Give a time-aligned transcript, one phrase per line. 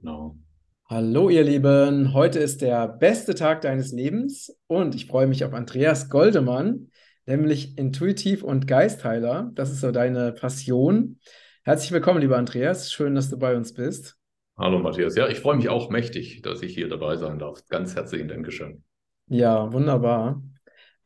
[0.00, 0.36] Genau.
[0.88, 5.52] Hallo ihr Lieben, heute ist der beste Tag deines Lebens und ich freue mich auf
[5.54, 6.92] Andreas Goldemann,
[7.26, 9.50] nämlich Intuitiv und Geistheiler.
[9.54, 11.18] Das ist so deine Passion.
[11.64, 12.92] Herzlich willkommen, lieber Andreas.
[12.92, 14.16] Schön, dass du bei uns bist.
[14.56, 15.16] Hallo Matthias.
[15.16, 17.66] Ja, ich freue mich auch mächtig, dass ich hier dabei sein darf.
[17.68, 18.84] Ganz herzlichen Dankeschön.
[19.26, 20.40] Ja, wunderbar.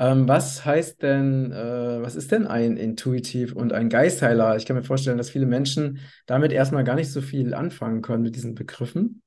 [0.02, 4.56] Ähm, was heißt denn, äh, was ist denn ein Intuitiv und ein Geistheiler?
[4.56, 8.24] Ich kann mir vorstellen, dass viele Menschen damit erstmal gar nicht so viel anfangen können
[8.24, 9.22] mit diesen Begriffen.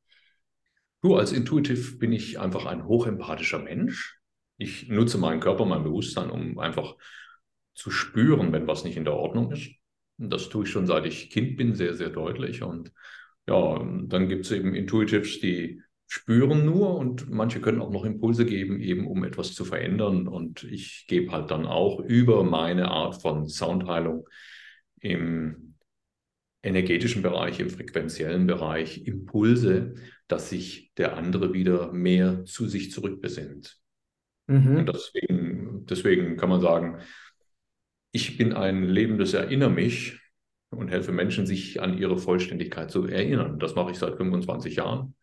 [1.01, 4.19] Du, als Intuitiv bin ich einfach ein hochempathischer Mensch.
[4.57, 6.97] Ich nutze meinen Körper, mein Bewusstsein, um einfach
[7.73, 9.71] zu spüren, wenn was nicht in der Ordnung ist.
[10.17, 12.63] Das tue ich schon seit ich Kind bin, sehr, sehr deutlich.
[12.63, 12.91] Und
[13.47, 18.45] ja, dann gibt es eben Intuitives, die spüren nur und manche können auch noch Impulse
[18.45, 20.27] geben, eben um etwas zu verändern.
[20.27, 24.27] Und ich gebe halt dann auch über meine Art von Soundheilung
[24.99, 25.75] im
[26.61, 29.95] energetischen Bereich, im frequenziellen Bereich Impulse,
[30.27, 33.79] dass sich der andere wieder mehr zu sich zurückbesinnt.
[34.47, 34.77] Mhm.
[34.77, 36.99] Und deswegen, deswegen kann man sagen,
[38.11, 40.19] ich bin ein lebendes Erinner mich
[40.69, 43.59] und helfe Menschen, sich an ihre Vollständigkeit zu erinnern.
[43.59, 45.15] Das mache ich seit 25 Jahren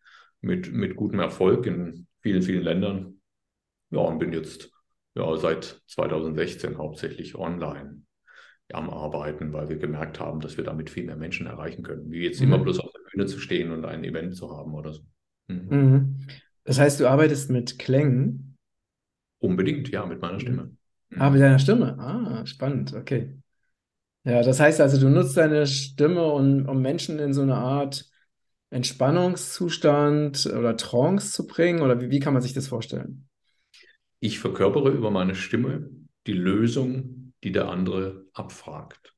[0.43, 3.21] mit, mit gutem Erfolg in vielen, vielen Ländern.
[3.91, 4.71] Ja, und bin jetzt
[5.15, 8.03] ja, seit 2016 hauptsächlich online
[8.73, 12.23] am Arbeiten, weil wir gemerkt haben, dass wir damit viel mehr Menschen erreichen können, wie
[12.23, 12.47] jetzt mhm.
[12.47, 15.03] immer bloß auf der Bühne zu stehen und ein Event zu haben oder so.
[15.49, 15.67] Mhm.
[15.69, 16.19] Mhm.
[16.65, 18.57] Das heißt, du arbeitest mit Klängen?
[19.39, 20.75] Unbedingt, ja, mit meiner Stimme.
[21.11, 21.21] Mhm.
[21.21, 21.99] Ah, mit deiner Stimme.
[21.99, 23.37] Ah, spannend, okay.
[24.25, 28.09] Ja, das heißt also, du nutzt deine Stimme, um, um Menschen in so eine Art
[28.73, 31.83] Entspannungszustand oder Trance zu bringen?
[31.83, 33.29] Oder wie, wie kann man sich das vorstellen?
[34.21, 35.91] Ich verkörpere über meine Stimme
[36.27, 39.15] die Lösung die der andere abfragt.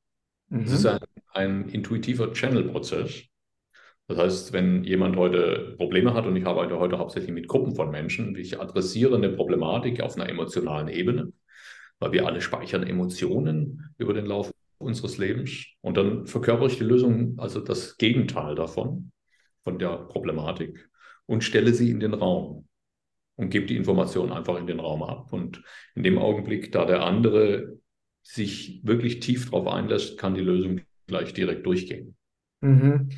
[0.49, 0.65] Mhm.
[0.65, 0.99] Ist ein,
[1.33, 3.23] ein intuitiver Channel-Prozess.
[4.07, 7.89] Das heißt, wenn jemand heute Probleme hat, und ich arbeite heute hauptsächlich mit Gruppen von
[7.89, 11.33] Menschen, ich adressiere eine Problematik auf einer emotionalen Ebene,
[11.99, 15.65] weil wir alle speichern Emotionen über den Lauf unseres Lebens.
[15.81, 19.11] Und dann verkörpere ich die Lösung, also das Gegenteil davon,
[19.65, 20.89] von der Problematik,
[21.25, 22.67] und stelle sie in den Raum
[23.35, 25.33] und gebe die Information einfach in den Raum ab.
[25.33, 25.61] Und
[25.95, 27.79] in dem Augenblick, da der andere
[28.21, 32.15] sich wirklich tief darauf einlässt, kann die Lösung gleich direkt durchgehen.
[32.61, 33.09] Mhm.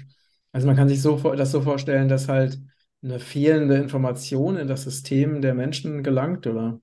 [0.51, 2.57] Also man kann sich so, das so vorstellen, dass halt
[3.03, 6.81] eine fehlende Information in das System der Menschen gelangt, oder?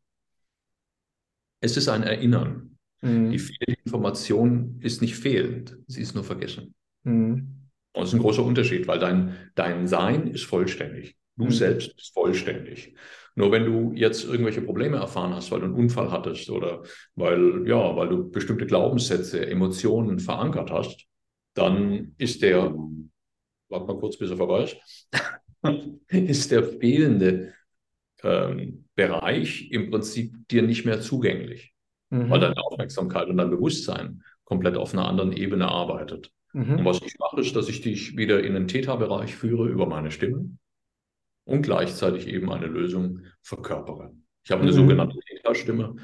[1.61, 2.79] Es ist ein Erinnern.
[3.01, 3.31] Mhm.
[3.31, 6.75] Die fehlende Information ist nicht fehlend, sie ist nur vergessen.
[7.03, 7.64] Mhm.
[7.95, 11.17] Und das ist ein großer Unterschied, weil dein, dein Sein ist vollständig.
[11.37, 11.51] Du mhm.
[11.51, 12.95] selbst bist vollständig.
[13.37, 16.83] Nur wenn du jetzt irgendwelche Probleme erfahren hast, weil du einen Unfall hattest oder
[17.15, 21.07] weil, ja, weil du bestimmte Glaubenssätze, Emotionen verankert hast,
[21.55, 22.75] dann ist der,
[23.69, 24.77] warte mal kurz, bis er vorbei ist,
[26.09, 27.55] ist der fehlende
[28.23, 31.75] ähm, Bereich im Prinzip dir nicht mehr zugänglich,
[32.11, 32.31] mhm.
[32.31, 36.33] weil deine Aufmerksamkeit und dein Bewusstsein komplett auf einer anderen Ebene arbeitet.
[36.55, 36.79] Mhm.
[36.79, 40.13] Und was ich mache, ist, dass ich dich wieder in den Theta-Bereich führe über meine
[40.13, 40.51] Stimme
[41.45, 44.15] und gleichzeitig eben eine Lösung verkörpere.
[44.45, 44.77] Ich habe eine mhm.
[44.77, 45.97] sogenannte Theta-Stimme.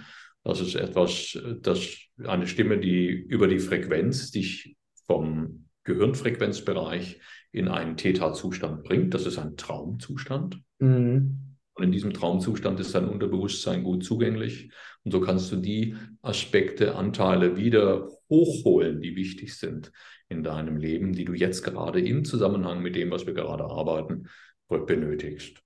[0.43, 7.21] Das ist etwas, das eine Stimme, die über die Frequenz dich vom Gehirnfrequenzbereich
[7.53, 9.15] in einen Theta-Zustand bringt.
[9.15, 10.61] Das ist ein Traumzustand.
[10.81, 11.57] Mhm.
[11.75, 14.73] Und in diesem Traumzustand ist dein Unterbewusstsein gut zugänglich.
[15.05, 19.93] Und so kannst du die Aspekte, Anteile wieder hochholen, die wichtig sind
[20.31, 24.29] in deinem Leben, die du jetzt gerade im Zusammenhang mit dem, was wir gerade arbeiten,
[24.69, 25.61] benötigst.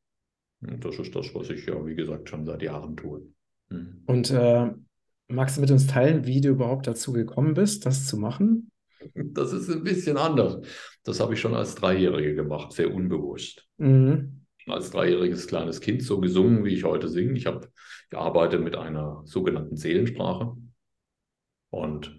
[0.63, 3.23] Und das ist das, was ich ja, wie gesagt, schon seit Jahren tue.
[3.69, 4.03] Mhm.
[4.07, 4.73] Und äh,
[5.29, 8.71] magst du mit uns teilen, wie du überhaupt dazu gekommen bist, das zu machen?
[9.15, 10.67] Das ist ein bisschen anders.
[11.03, 13.69] Das habe ich schon als Dreijährige gemacht, sehr unbewusst.
[13.77, 14.47] Mhm.
[14.67, 17.35] Als dreijähriges kleines Kind so gesungen, wie ich heute singe.
[17.35, 17.69] Ich habe
[18.09, 20.57] gearbeitet mit einer sogenannten Seelensprache
[21.69, 22.17] und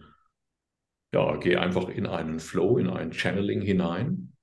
[1.16, 4.34] ja, gehe einfach in einen Flow, in ein Channeling hinein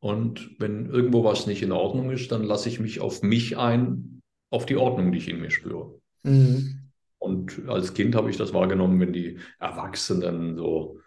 [0.00, 4.22] und wenn irgendwo was nicht in Ordnung ist, dann lasse ich mich auf mich ein,
[4.50, 6.00] auf die Ordnung, die ich in mir spüre.
[6.22, 6.90] Mhm.
[7.18, 10.98] Und als Kind habe ich das wahrgenommen, wenn die Erwachsenen so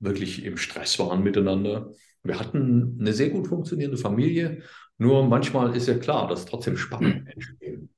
[0.00, 1.92] wirklich im Stress waren miteinander.
[2.24, 4.62] Wir hatten eine sehr gut funktionierende Familie,
[4.98, 7.90] nur manchmal ist ja klar, dass trotzdem Spannungen entstehen.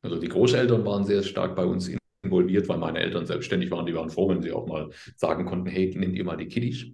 [0.00, 1.90] Also die Großeltern waren sehr stark bei uns
[2.22, 3.86] involviert, weil meine Eltern selbstständig waren.
[3.86, 6.86] Die waren froh, wenn sie auch mal sagen konnten, hey, nehmt ihr mal die Kiddies.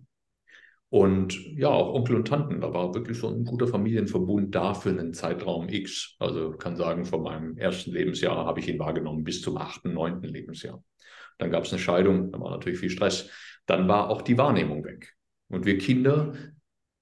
[0.89, 4.91] Und ja, auch Onkel und Tanten, da war wirklich so ein guter Familienverbund da für
[4.91, 6.15] einen Zeitraum X.
[6.21, 10.29] Also kann sagen, von meinem ersten Lebensjahr habe ich ihn wahrgenommen bis zum achten, neunten
[10.29, 10.83] Lebensjahr.
[11.39, 13.31] Dann gab es eine Scheidung, da war natürlich viel Stress.
[13.67, 15.17] Dann war auch die Wahrnehmung weg.
[15.49, 16.35] Und wir Kinder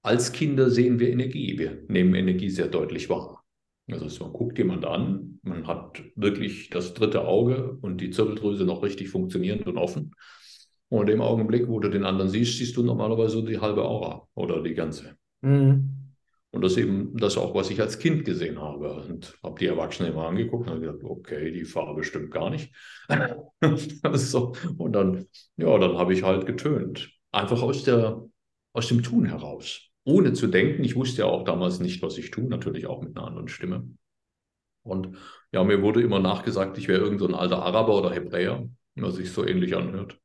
[0.05, 1.57] als Kinder sehen wir Energie.
[1.57, 3.44] Wir nehmen Energie sehr deutlich wahr.
[3.91, 8.81] Also man guckt jemand an, man hat wirklich das dritte Auge und die Zirbeldrüse noch
[8.81, 10.15] richtig funktionierend und offen.
[10.89, 14.27] Und in dem Augenblick, wo du den anderen siehst, siehst du normalerweise die halbe Aura
[14.33, 15.17] oder die ganze.
[15.41, 16.05] Mhm.
[16.51, 18.93] Und das ist eben das auch, was ich als Kind gesehen habe.
[18.93, 22.73] Und habe die Erwachsenen immer angeguckt und habe gesagt, okay, die Farbe stimmt gar nicht.
[24.13, 24.53] so.
[24.77, 25.25] Und dann,
[25.57, 27.11] ja, dann habe ich halt getönt.
[27.31, 28.23] Einfach aus, der,
[28.73, 30.83] aus dem Tun heraus ohne zu denken.
[30.83, 33.89] Ich wusste ja auch damals nicht, was ich tue, natürlich auch mit einer anderen Stimme.
[34.83, 35.17] Und
[35.51, 39.15] ja, mir wurde immer nachgesagt, ich wäre irgend so ein alter Araber oder Hebräer, was
[39.15, 40.19] sich so ähnlich anhört.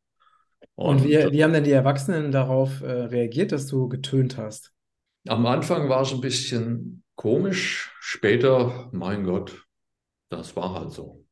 [0.74, 4.72] Und, Und wie, wie, haben denn die Erwachsenen darauf äh, reagiert, dass du getönt hast?
[5.26, 9.66] Am Anfang war es ein bisschen komisch, später, mein Gott,
[10.28, 11.24] das war halt so.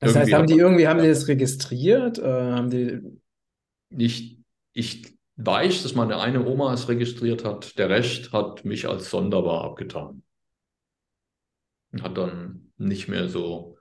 [0.00, 2.18] Das irgendwie heißt, haben die irgendwie, haben die das registriert?
[2.18, 3.00] Äh, haben die...
[3.90, 4.38] Ich,
[4.72, 9.64] ich weiß, dass meine eine Oma es registriert hat, der Rest hat mich als sonderbar
[9.64, 10.22] abgetan.
[12.02, 13.78] Hat dann nicht mehr so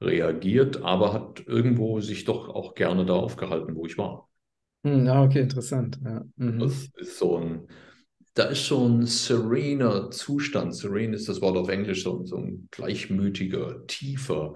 [0.00, 4.28] reagiert, aber hat irgendwo sich doch auch gerne da aufgehalten, wo ich war.
[4.84, 5.98] Hm, ah, okay, interessant.
[6.04, 6.24] Ja.
[6.36, 6.60] Mhm.
[6.60, 7.68] Das ist so ein,
[8.34, 10.76] da ist so ein serener Zustand.
[10.76, 14.54] Serene ist das Wort auf Englisch, so, so ein gleichmütiger, tiefer,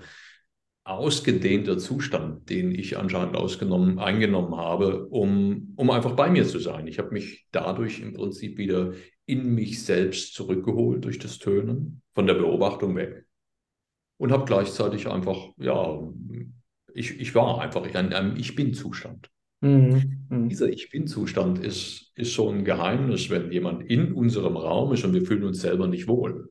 [0.85, 6.87] ausgedehnter Zustand, den ich anscheinend ausgenommen, eingenommen habe, um, um einfach bei mir zu sein.
[6.87, 8.93] Ich habe mich dadurch im Prinzip wieder
[9.25, 13.27] in mich selbst zurückgeholt durch das Tönen, von der Beobachtung weg.
[14.19, 16.01] Und habe gleichzeitig einfach, ja,
[16.95, 19.31] ich, ich war einfach in einem Ich Bin-Zustand.
[19.61, 20.27] Mhm.
[20.29, 20.49] Mhm.
[20.49, 25.15] Dieser Ich Bin-Zustand ist, ist so ein Geheimnis, wenn jemand in unserem Raum ist und
[25.15, 26.51] wir fühlen uns selber nicht wohl.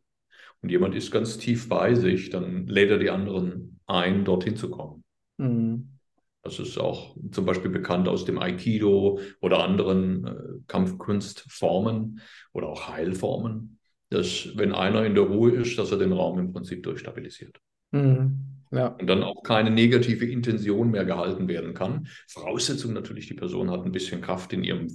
[0.61, 4.69] Und jemand ist ganz tief bei sich, dann lädt er die anderen ein, dorthin zu
[4.69, 5.03] kommen.
[5.37, 5.97] Mhm.
[6.43, 10.33] Das ist auch zum Beispiel bekannt aus dem Aikido oder anderen äh,
[10.67, 12.19] Kampfkunstformen
[12.53, 13.79] oder auch Heilformen,
[14.09, 17.59] dass wenn einer in der Ruhe ist, dass er den Raum im Prinzip durchstabilisiert.
[17.91, 18.39] Mhm.
[18.71, 18.87] Ja.
[18.87, 22.07] Und dann auch keine negative Intention mehr gehalten werden kann.
[22.27, 24.87] Voraussetzung natürlich, die Person hat ein bisschen Kraft in ihrem,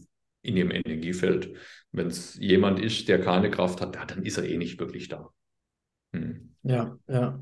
[0.43, 1.53] in ihrem Energiefeld.
[1.93, 5.31] Wenn es jemand ist, der keine Kraft hat, dann ist er eh nicht wirklich da.
[6.17, 6.55] Hm.
[6.63, 7.41] Ja, ja.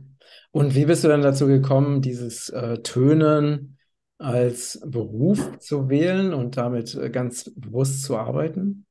[0.50, 3.78] Und wie bist du dann dazu gekommen, dieses äh, Tönen
[4.18, 8.86] als Beruf zu wählen und damit äh, ganz bewusst zu arbeiten?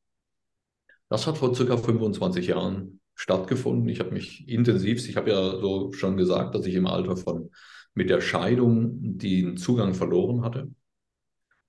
[1.09, 3.87] Das hat vor circa 25 Jahren stattgefunden.
[3.89, 7.51] Ich habe mich intensiv, ich habe ja so schon gesagt, dass ich im Alter von
[7.93, 10.71] mit der Scheidung den Zugang verloren hatte.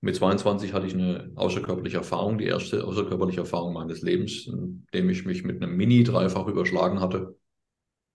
[0.01, 5.25] Mit 22 hatte ich eine außerkörperliche Erfahrung, die erste außerkörperliche Erfahrung meines Lebens, indem ich
[5.25, 7.35] mich mit einem Mini dreifach überschlagen hatte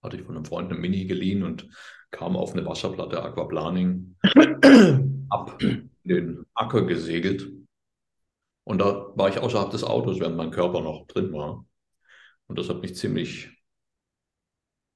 [0.02, 1.68] hatte ich von einem Freund eine Mini geliehen und
[2.10, 4.16] kam auf eine Wasserplatte Aquaplaning
[5.30, 7.50] ab in den Acker gesegelt.
[8.64, 11.64] Und da war ich außerhalb des Autos, während mein Körper noch drin war.
[12.46, 13.50] Und das hat mich ziemlich,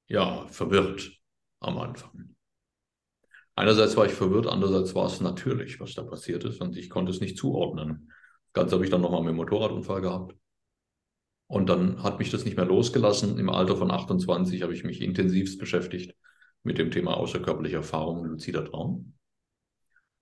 [0.07, 1.11] ja, verwirrt
[1.61, 2.35] am Anfang.
[3.55, 7.11] Einerseits war ich verwirrt, andererseits war es natürlich, was da passiert ist und ich konnte
[7.11, 8.11] es nicht zuordnen.
[8.47, 10.35] Das Ganze habe ich dann nochmal mit dem Motorradunfall gehabt.
[11.47, 13.37] Und dann hat mich das nicht mehr losgelassen.
[13.37, 16.15] Im Alter von 28 habe ich mich intensivst beschäftigt
[16.63, 19.13] mit dem Thema außerkörperliche Erfahrung, luzider Traum.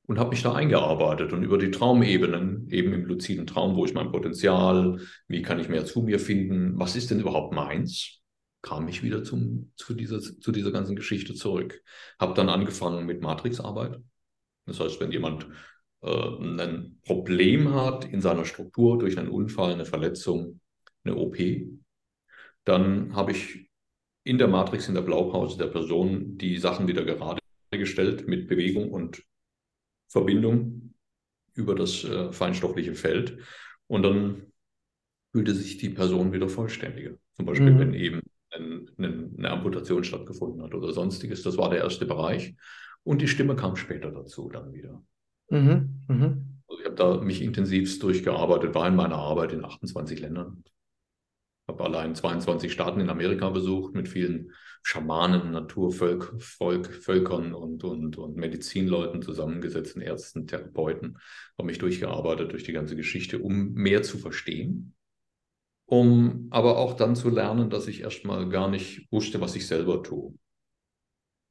[0.05, 3.95] Und habe mich da eingearbeitet und über die Traumebenen, eben im luziden Traum, wo ist
[3.95, 4.99] mein Potenzial,
[5.29, 8.19] wie kann ich mehr zu mir finden, was ist denn überhaupt meins,
[8.62, 11.81] kam ich wieder zum, zu, dieser, zu dieser ganzen Geschichte zurück.
[12.19, 14.01] Habe dann angefangen mit Matrixarbeit.
[14.65, 15.48] Das heißt, wenn jemand
[16.01, 20.59] äh, ein Problem hat in seiner Struktur durch einen Unfall, eine Verletzung,
[21.03, 21.38] eine OP.
[22.65, 23.69] Dann habe ich
[24.24, 27.39] in der Matrix, in der Blaupause der Person die Sachen wieder gerade
[27.72, 29.24] gestellt mit Bewegung und
[30.07, 30.93] Verbindung
[31.55, 33.38] über das äh, feinstoffliche Feld.
[33.88, 34.53] Und dann
[35.31, 37.15] fühlte sich die Person wieder vollständiger.
[37.33, 37.79] Zum Beispiel, mhm.
[37.79, 41.41] wenn eben ein, ein, eine Amputation stattgefunden hat oder sonstiges.
[41.41, 42.55] Das war der erste Bereich.
[43.03, 45.03] Und die Stimme kam später dazu dann wieder.
[45.50, 46.01] Mhm.
[46.07, 46.62] Mhm.
[46.67, 50.63] Also ich habe da mich intensivst durchgearbeitet, war in meiner Arbeit in 28 Ländern
[51.67, 54.51] habe allein 22 Staaten in Amerika besucht mit vielen
[54.82, 61.17] Schamanen, Naturvölkern und, und, und Medizinleuten zusammengesetzten Ärzten, Therapeuten,
[61.58, 64.93] habe mich durchgearbeitet durch die ganze Geschichte, um mehr zu verstehen,
[65.86, 70.03] um aber auch dann zu lernen, dass ich erstmal gar nicht wusste, was ich selber
[70.03, 70.34] tue.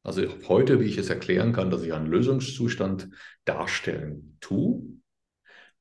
[0.05, 3.09] Also heute, wie ich es erklären kann, dass ich einen Lösungszustand
[3.45, 4.83] darstellen tue,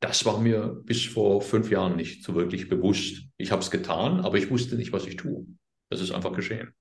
[0.01, 3.24] das war mir bis vor fünf Jahren nicht so wirklich bewusst.
[3.38, 5.46] Ich habe es getan, aber ich wusste nicht, was ich tue.
[5.89, 6.74] Das ist einfach geschehen.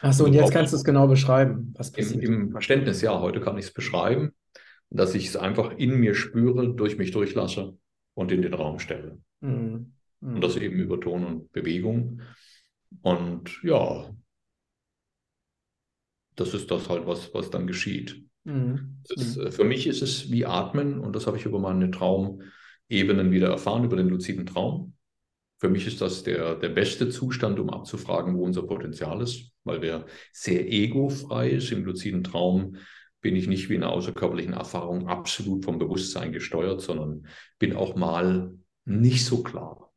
[0.00, 2.24] Achso, und jetzt kannst du es genau beschreiben, was passiert.
[2.24, 4.34] Im, Im, Verständnis, ja, heute kann ich es beschreiben,
[4.90, 7.76] dass ich es einfach in mir spüre, durch mich durchlasse
[8.14, 9.18] und in den Raum stelle.
[9.40, 9.92] Mhm.
[10.20, 10.34] Mhm.
[10.34, 12.22] Und das eben über Ton und Bewegung.
[13.02, 14.10] Und ja,
[16.34, 18.24] das ist das halt, was, was dann geschieht.
[18.44, 18.98] Mhm.
[19.08, 19.52] Ist, mhm.
[19.52, 23.84] für mich ist es wie Atmen und das habe ich über meine Traumebenen wieder erfahren,
[23.84, 24.94] über den luziden Traum.
[25.58, 29.78] Für mich ist das der, der beste Zustand, um abzufragen, wo unser Potenzial ist, weil
[29.78, 31.70] der sehr egofrei ist.
[31.70, 32.76] Im luziden Traum
[33.20, 37.28] bin ich nicht wie in einer außerkörperlichen Erfahrung absolut vom Bewusstsein gesteuert, sondern
[37.60, 38.52] bin auch mal
[38.84, 39.92] nicht so klar.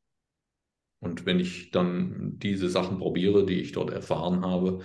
[1.00, 4.82] Und wenn ich dann diese Sachen probiere, die ich dort erfahren habe,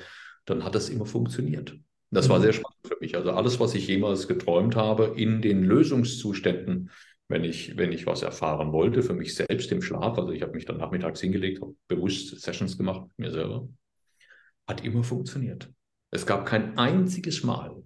[0.47, 1.79] dann hat das immer funktioniert.
[2.11, 2.43] Das war mhm.
[2.43, 3.17] sehr spannend für mich.
[3.17, 6.91] Also alles, was ich jemals geträumt habe, in den Lösungszuständen,
[7.29, 10.53] wenn ich, wenn ich was erfahren wollte, für mich selbst im Schlaf, also ich habe
[10.53, 13.69] mich dann nachmittags hingelegt, habe bewusst Sessions gemacht mit mir selber,
[14.67, 15.71] hat immer funktioniert.
[16.11, 17.85] Es gab kein einziges Mal,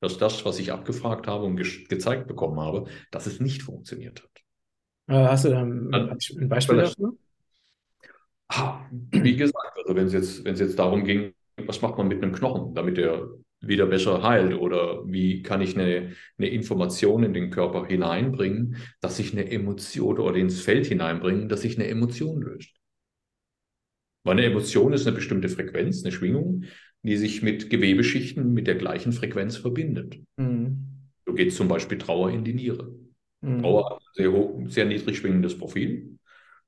[0.00, 4.24] dass das, was ich abgefragt habe und ge gezeigt bekommen habe, dass es nicht funktioniert
[4.24, 4.30] hat.
[5.06, 7.12] Äh, hast du da ein, ein Beispiel dafür?
[9.12, 12.74] Wie gesagt, also wenn es jetzt, jetzt darum ging, was macht man mit einem Knochen,
[12.74, 13.28] damit er
[13.62, 14.54] wieder besser heilt?
[14.54, 20.18] Oder wie kann ich eine, eine Information in den Körper hineinbringen, dass sich eine Emotion
[20.18, 22.74] oder ins Feld hineinbringen, dass sich eine Emotion löst?
[24.24, 26.64] Weil eine Emotion ist eine bestimmte Frequenz, eine Schwingung,
[27.02, 30.20] die sich mit Gewebeschichten mit der gleichen Frequenz verbindet.
[30.36, 30.88] Mhm.
[31.26, 32.94] So geht zum Beispiel Trauer in die Niere.
[33.40, 33.60] Mhm.
[33.60, 36.18] Trauer hat ein sehr, hoch, sehr niedrig schwingendes Profil.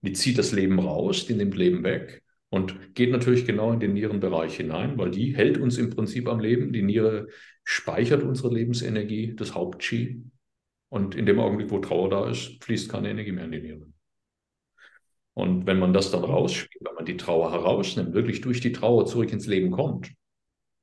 [0.03, 2.24] Die zieht das Leben raus, die nimmt Leben weg
[2.55, 6.39] und geht natürlich genau in den Nierenbereich hinein, weil die hält uns im Prinzip am
[6.39, 6.73] Leben.
[6.73, 7.27] Die Niere
[7.65, 10.23] speichert unsere Lebensenergie, das Haupt-Chi.
[10.89, 13.87] Und in dem Augenblick, wo Trauer da ist, fließt keine Energie mehr in die Niere.
[15.37, 19.05] Und wenn man das dann rausspielt, wenn man die Trauer herausnimmt, wirklich durch die Trauer
[19.07, 20.13] zurück ins Leben kommt,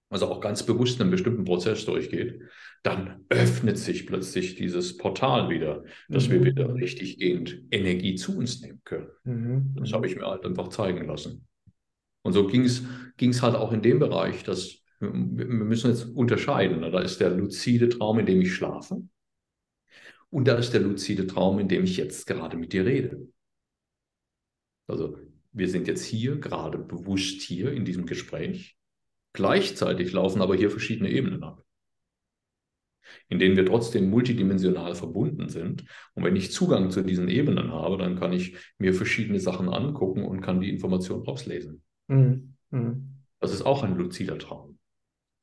[0.10, 2.42] also auch ganz bewusst einen bestimmten Prozess durchgeht,
[2.84, 6.34] dann öffnet sich plötzlich dieses Portal wieder, dass mhm.
[6.34, 9.08] wir wieder richtiggehend Energie zu uns nehmen können.
[9.24, 9.76] Mhm.
[9.80, 11.48] Das habe ich mir halt einfach zeigen lassen.
[12.24, 16.82] Und so ging es halt auch in dem Bereich, dass wir müssen jetzt unterscheiden.
[16.82, 19.02] Da ist der luzide Traum, in dem ich schlafe.
[20.30, 23.28] Und da ist der luzide Traum, in dem ich jetzt gerade mit dir rede.
[24.88, 25.18] Also
[25.52, 28.78] wir sind jetzt hier, gerade bewusst hier in diesem Gespräch.
[29.34, 31.66] Gleichzeitig laufen aber hier verschiedene Ebenen ab,
[33.28, 35.84] in denen wir trotzdem multidimensional verbunden sind.
[36.14, 40.24] Und wenn ich Zugang zu diesen Ebenen habe, dann kann ich mir verschiedene Sachen angucken
[40.24, 41.82] und kann die Information rauslesen.
[42.12, 42.54] Mhm.
[42.72, 43.08] Mhm.
[43.40, 44.78] Das ist auch ein luzider Traum.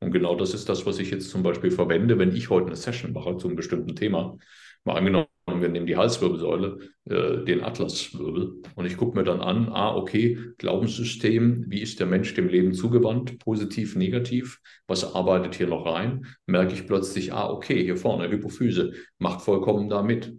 [0.00, 2.76] Und genau das ist das, was ich jetzt zum Beispiel verwende, wenn ich heute eine
[2.76, 4.36] Session mache zu einem bestimmten Thema.
[4.84, 9.68] Mal angenommen, wir nehmen die Halswirbelsäule, äh, den Atlaswirbel, und ich gucke mir dann an,
[9.70, 15.66] ah, okay, Glaubenssystem, wie ist der Mensch dem Leben zugewandt, positiv, negativ, was arbeitet hier
[15.66, 16.26] noch rein?
[16.46, 20.32] Merke ich plötzlich, ah, okay, hier vorne, Hypophyse, macht vollkommen da mit.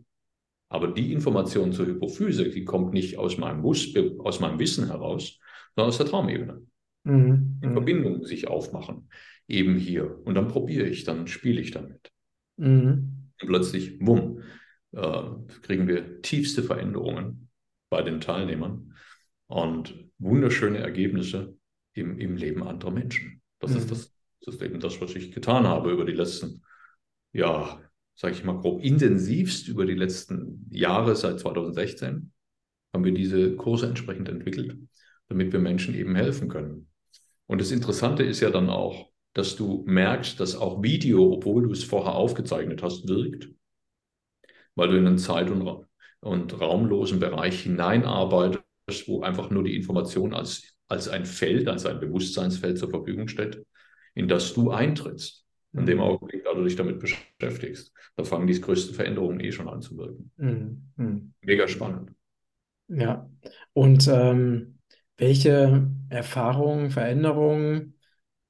[0.70, 5.40] Aber die Information zur Hypophyse, die kommt nicht aus meinem, Bus, aus meinem Wissen heraus,
[5.76, 6.62] sondern aus der Traumebene.
[7.04, 7.60] Mhm.
[7.62, 7.74] In mhm.
[7.74, 9.10] Verbindung sich aufmachen,
[9.48, 10.20] eben hier.
[10.26, 12.12] Und dann probiere ich, dann spiele ich damit.
[12.58, 13.32] Mhm.
[13.42, 14.42] Und plötzlich, bumm,
[14.92, 15.24] äh,
[15.62, 17.50] kriegen wir tiefste Veränderungen
[17.90, 18.96] bei den Teilnehmern
[19.48, 21.56] und wunderschöne Ergebnisse
[21.94, 23.42] im, im Leben anderer Menschen.
[23.60, 23.78] Das, mhm.
[23.78, 26.64] ist das, das ist eben das, was ich getan habe über die letzten,
[27.34, 27.82] ja,
[28.16, 32.32] sage ich mal grob, intensivst über die letzten Jahre seit 2016
[32.94, 34.78] haben wir diese Kurse entsprechend entwickelt
[35.30, 36.90] damit wir Menschen eben helfen können.
[37.48, 41.72] Und das Interessante ist ja dann auch, dass du merkst, dass auch Video, obwohl du
[41.72, 43.50] es vorher aufgezeichnet hast, wirkt,
[44.76, 45.86] weil du in einen zeit- und,
[46.20, 52.00] und raumlosen Bereich hineinarbeitest, wo einfach nur die Information als, als ein Feld, als ein
[52.00, 53.64] Bewusstseinsfeld zur Verfügung steht,
[54.16, 55.46] in das du eintrittst.
[55.72, 56.04] In dem mhm.
[56.04, 59.98] Augenblick, da du dich damit beschäftigst, da fangen die größten Veränderungen eh schon an zu
[59.98, 60.32] wirken.
[60.38, 60.92] Mhm.
[60.96, 61.34] mhm.
[61.42, 62.12] Mega spannend.
[62.88, 63.30] Ja,
[63.74, 64.79] und ähm,
[65.20, 67.96] welche Erfahrungen, Veränderungen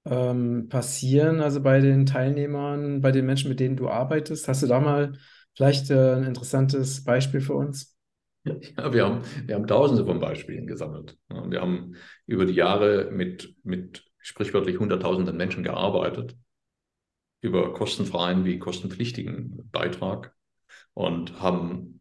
[0.06, 4.48] ähm, passieren also bei den Teilnehmern, bei den Menschen, mit denen du arbeitest?
[4.48, 5.14] Hast du da mal
[5.56, 7.98] vielleicht äh, ein interessantes Beispiel für uns?
[8.44, 11.18] Ja, wir haben, wir haben tausende von Beispielen gesammelt.
[11.28, 11.96] Wir haben
[12.26, 16.38] über die Jahre mit, mit sprichwörtlich hunderttausenden Menschen gearbeitet,
[17.42, 20.34] über kostenfreien wie kostenpflichtigen Beitrag
[20.94, 21.99] und haben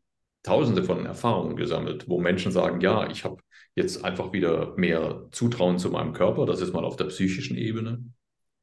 [0.48, 3.42] tausende von Erfahrungen gesammelt, wo Menschen sagen, ja, ich habe
[3.74, 8.02] jetzt einfach wieder mehr Zutrauen zu meinem Körper, das ist mal auf der psychischen Ebene.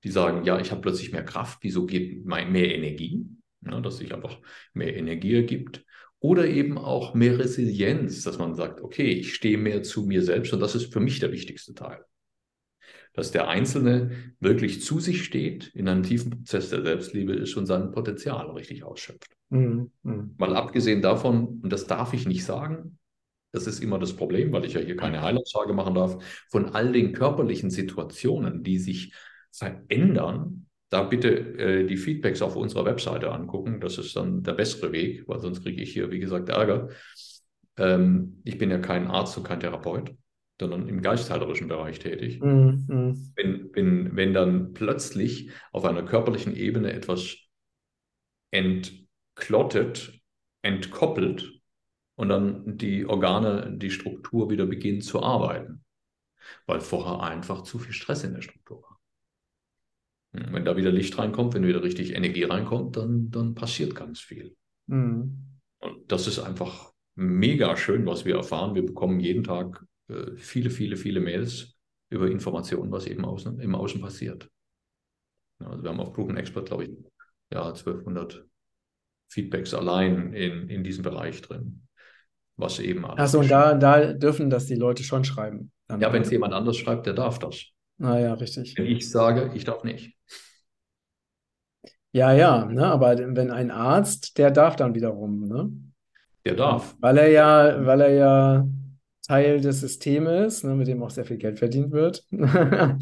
[0.03, 3.25] Die sagen, ja, ich habe plötzlich mehr Kraft, wieso geht mein, mehr Energie,
[3.61, 4.39] ja, dass sich einfach
[4.73, 5.85] mehr Energie ergibt.
[6.19, 10.53] Oder eben auch mehr Resilienz, dass man sagt, okay, ich stehe mehr zu mir selbst
[10.53, 12.03] und das ist für mich der wichtigste Teil.
[13.15, 17.65] Dass der Einzelne wirklich zu sich steht, in einem tiefen Prozess der Selbstliebe ist und
[17.65, 19.31] sein Potenzial richtig ausschöpft.
[19.49, 19.91] Mhm.
[20.03, 20.35] Mhm.
[20.37, 22.97] Mal abgesehen davon, und das darf ich nicht sagen,
[23.51, 26.21] Das ist immer das Problem, weil ich ja hier keine Heilaussage machen darf.
[26.51, 29.13] Von all den körperlichen Situationen, die sich
[29.51, 33.79] verändern, da bitte äh, die Feedbacks auf unserer Webseite angucken.
[33.79, 36.89] Das ist dann der bessere Weg, weil sonst kriege ich hier, wie gesagt, Ärger.
[37.77, 40.13] Ähm, ich bin ja kein Arzt und kein Therapeut,
[40.59, 42.41] sondern im geistheilerischen Bereich tätig.
[42.41, 43.31] Mhm.
[43.35, 47.37] Wenn, wenn, wenn dann plötzlich auf einer körperlichen Ebene etwas
[48.51, 50.21] entklottet,
[50.61, 51.61] entkoppelt
[52.15, 55.83] und dann die Organe, die Struktur wieder beginnt zu arbeiten,
[56.65, 58.99] weil vorher einfach zu viel Stress in der Struktur war.
[60.31, 64.55] Wenn da wieder Licht reinkommt, wenn wieder richtig Energie reinkommt, dann, dann passiert ganz viel.
[64.87, 65.59] Mhm.
[65.79, 68.75] Und das ist einfach mega schön, was wir erfahren.
[68.75, 71.77] Wir bekommen jeden Tag äh, viele, viele, viele Mails
[72.09, 74.49] über Informationen, was eben außen, im Außen passiert.
[75.59, 76.91] Also wir haben auf Proven Expert, glaube ich,
[77.51, 78.45] ja, 1200
[79.29, 81.87] Feedbacks allein in, in diesem Bereich drin.
[82.57, 85.71] Was eben Achso, und da, da dürfen das die Leute schon schreiben.
[85.89, 87.65] ja, wenn es jemand anders schreibt, der darf das.
[87.99, 88.77] Ah ja, richtig.
[88.77, 90.15] Wenn ich sage, ich darf nicht.
[92.11, 95.69] Ja, ja, ne, aber wenn ein Arzt, der darf dann wiederum, ne?
[96.45, 96.95] Der darf.
[96.99, 98.67] Weil er ja, weil er ja
[99.27, 102.23] Teil des Systems ne, mit dem auch sehr viel Geld verdient wird.
[102.31, 102.99] ne?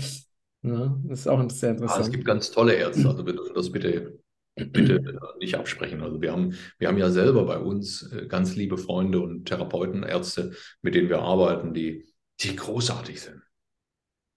[0.62, 2.00] Das ist auch sehr interessant.
[2.00, 4.20] Ja, es gibt ganz tolle Ärzte, also wir dürfen das bitte,
[4.56, 6.02] bitte nicht absprechen.
[6.02, 10.04] Also wir haben, wir haben ja selber bei uns äh, ganz liebe Freunde und Therapeuten,
[10.04, 12.06] Ärzte, mit denen wir arbeiten, die,
[12.40, 13.42] die großartig sind.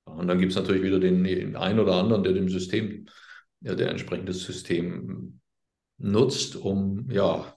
[0.05, 3.07] Und dann gibt es natürlich wieder den, den einen oder anderen, der dem System,
[3.61, 5.41] ja, der entsprechendes System
[5.99, 7.57] nutzt, um, ja,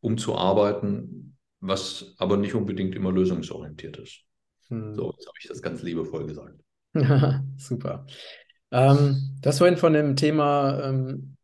[0.00, 4.22] um zu arbeiten, was aber nicht unbedingt immer lösungsorientiert ist.
[4.68, 4.94] Hm.
[4.94, 6.58] So, jetzt habe ich das ganz liebevoll gesagt.
[7.56, 8.06] Super.
[8.72, 11.36] Ähm, das vorhin von dem Thema ähm,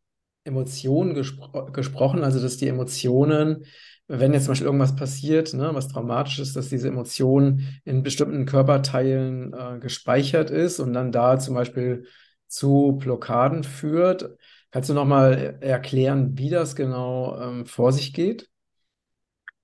[0.43, 3.65] Emotionen gespro gesprochen, also dass die Emotionen
[4.07, 8.45] wenn jetzt zum Beispiel irgendwas passiert, ne, was traumatisch ist, dass diese Emotion in bestimmten
[8.45, 12.05] Körperteilen äh, gespeichert ist und dann da zum Beispiel
[12.47, 14.37] zu Blockaden führt.
[14.71, 18.49] Kannst du nochmal erklären, wie das genau ähm, vor sich geht?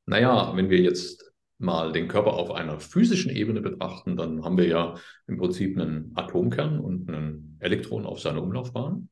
[0.05, 4.67] Naja, wenn wir jetzt mal den Körper auf einer physischen Ebene betrachten, dann haben wir
[4.67, 4.95] ja
[5.27, 9.09] im Prinzip einen Atomkern und einen Elektron auf seiner Umlaufbahn.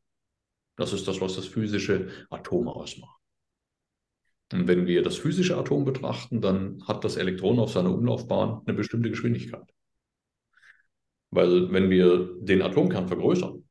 [0.75, 3.19] Das ist das, was das physische Atom ausmacht.
[4.51, 8.75] Und wenn wir das physische Atom betrachten, dann hat das Elektron auf seiner Umlaufbahn eine
[8.75, 9.73] bestimmte Geschwindigkeit.
[11.29, 13.63] Weil wenn wir den Atomkern vergrößern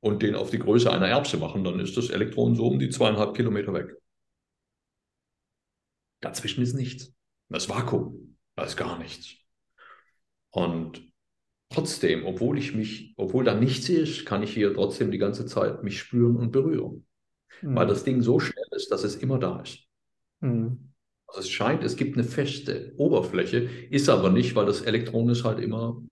[0.00, 2.90] und den auf die Größe einer Erbse machen, dann ist das Elektron so um die
[2.90, 3.96] zweieinhalb Kilometer weg.
[6.24, 7.12] Dazwischen ist nichts.
[7.48, 9.34] Das Vakuum, da ist gar nichts.
[10.50, 11.12] Und
[11.68, 15.82] trotzdem, obwohl ich mich, obwohl da nichts ist, kann ich hier trotzdem die ganze Zeit
[15.82, 17.06] mich spüren und berühren
[17.62, 17.76] mhm.
[17.76, 19.80] weil das Ding so schnell ist, dass es immer da ist.
[20.40, 20.90] Mhm.
[21.26, 25.44] Also es scheint, es gibt eine feste Oberfläche, ist aber nicht, weil das Elektron ist
[25.44, 26.02] halt immer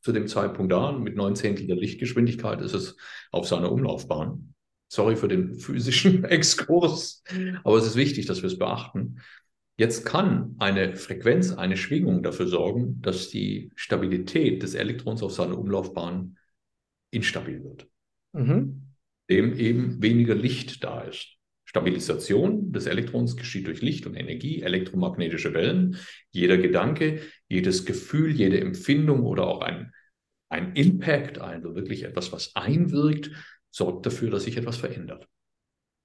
[0.00, 0.92] zu dem Zeitpunkt da.
[0.92, 2.96] Mit neun Zehntel der Lichtgeschwindigkeit ist es
[3.30, 4.54] auf seiner Umlaufbahn.
[4.88, 7.22] Sorry für den physischen Exkurs,
[7.62, 9.20] aber es ist wichtig, dass wir es beachten.
[9.80, 15.58] Jetzt kann eine Frequenz, eine Schwingung dafür sorgen, dass die Stabilität des Elektrons auf seiner
[15.58, 16.36] Umlaufbahn
[17.10, 17.88] instabil wird.
[18.32, 18.90] Mhm
[19.30, 21.36] dem eben weniger Licht da ist.
[21.64, 25.98] Stabilisation des Elektrons geschieht durch Licht und Energie, elektromagnetische Wellen.
[26.32, 29.92] Jeder Gedanke, jedes Gefühl, jede Empfindung oder auch ein,
[30.48, 33.30] ein Impact, also wirklich etwas, was einwirkt,
[33.70, 35.28] sorgt dafür, dass sich etwas verändert.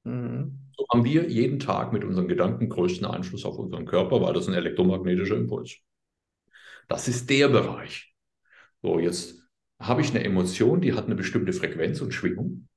[0.06, 0.60] Mhm.
[0.78, 4.48] So haben wir jeden Tag mit unseren Gedanken größten Einfluss auf unseren Körper, weil das
[4.48, 5.78] ein elektromagnetischer Impuls.
[6.88, 8.14] Das ist der Bereich.
[8.82, 9.44] So, jetzt
[9.80, 12.68] habe ich eine Emotion, die hat eine bestimmte Frequenz und Schwingung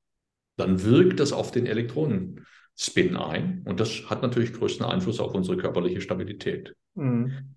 [0.58, 5.56] dann wirkt das auf den Elektronenspin ein und das hat natürlich größten Einfluss auf unsere
[5.56, 6.74] körperliche Stabilität.
[6.94, 7.54] Mhm.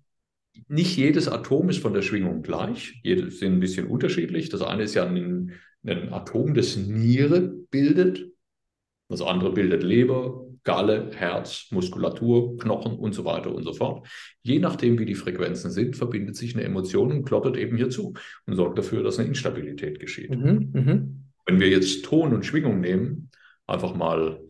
[0.68, 4.50] Nicht jedes Atom ist von der Schwingung gleich, jedes sind ein bisschen unterschiedlich.
[4.50, 5.54] Das eine ist ja ein,
[5.84, 8.31] ein Atom, das Niere bildet,
[9.12, 14.06] das andere bildet Leber, Galle, Herz, Muskulatur, Knochen und so weiter und so fort.
[14.42, 18.14] Je nachdem, wie die Frequenzen sind, verbindet sich eine Emotion und klottet eben hierzu
[18.46, 20.30] und sorgt dafür, dass eine Instabilität geschieht.
[20.30, 21.02] Mhm, mh.
[21.46, 23.30] Wenn wir jetzt Ton und Schwingung nehmen,
[23.66, 24.40] einfach mal,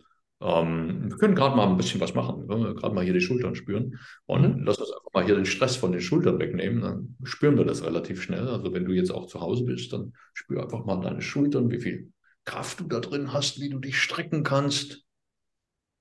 [0.42, 3.98] ähm, wir können gerade mal ein bisschen was machen, gerade mal hier die Schultern spüren
[4.26, 4.64] und mhm.
[4.64, 7.86] lass uns einfach mal hier den Stress von den Schultern wegnehmen, dann spüren wir das
[7.86, 8.48] relativ schnell.
[8.48, 11.80] Also wenn du jetzt auch zu Hause bist, dann spür einfach mal deine Schultern, wie
[11.80, 12.12] viel
[12.44, 15.04] Kraft du da drin hast, wie du dich strecken kannst.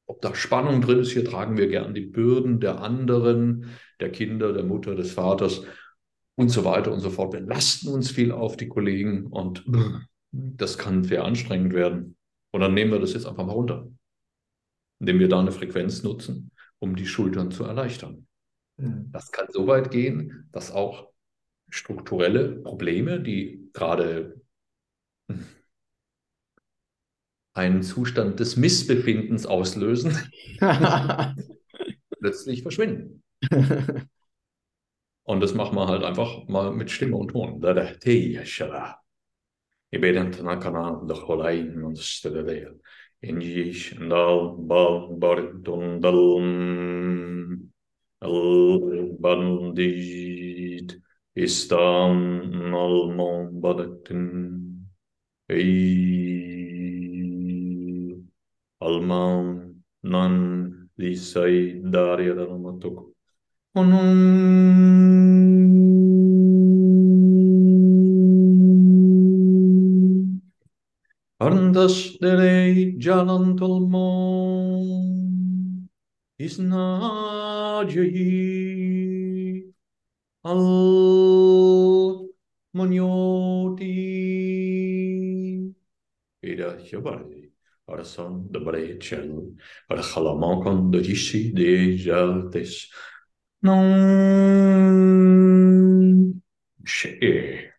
[0.08, 3.68] Ob da Spannung drin ist, hier tragen wir gern die Bürden der anderen,
[4.00, 5.64] der Kinder, der Mutter, des Vaters
[6.36, 7.34] und so weiter und so fort.
[7.34, 9.64] Wir lasten uns viel auf die Kollegen und
[10.32, 12.18] das kann sehr anstrengend werden.
[12.52, 13.88] Und dann nehmen wir das jetzt einfach mal runter,
[15.00, 18.28] indem wir da eine Frequenz nutzen, um die Schultern zu erleichtern.
[18.78, 19.12] Mhm.
[19.12, 21.12] Das kann so weit gehen, dass auch
[21.70, 24.42] strukturelle Probleme, die gerade
[27.54, 30.18] einen Zustand des Missbefindens auslösen,
[32.20, 33.24] plötzlich verschwinden.
[35.24, 37.62] Und das machen wir halt einfach mal mit Stimme und Ton.
[49.22, 51.02] Bandit
[51.36, 54.90] istan al mon badatin
[55.50, 56.21] ei
[58.82, 59.46] almam
[60.04, 60.34] nan
[61.00, 62.98] lisai daria dalmatok.
[63.76, 64.12] Onun
[71.74, 74.82] kardeşleri canan dolmam
[76.40, 78.14] isnaceyi
[80.44, 80.66] al
[82.74, 83.86] manyoti.
[86.44, 87.41] İlahi var.
[87.92, 92.90] coração de brechen, para jalamão quando disse de jaltes.
[93.62, 93.82] Não.
[96.86, 97.74] Che.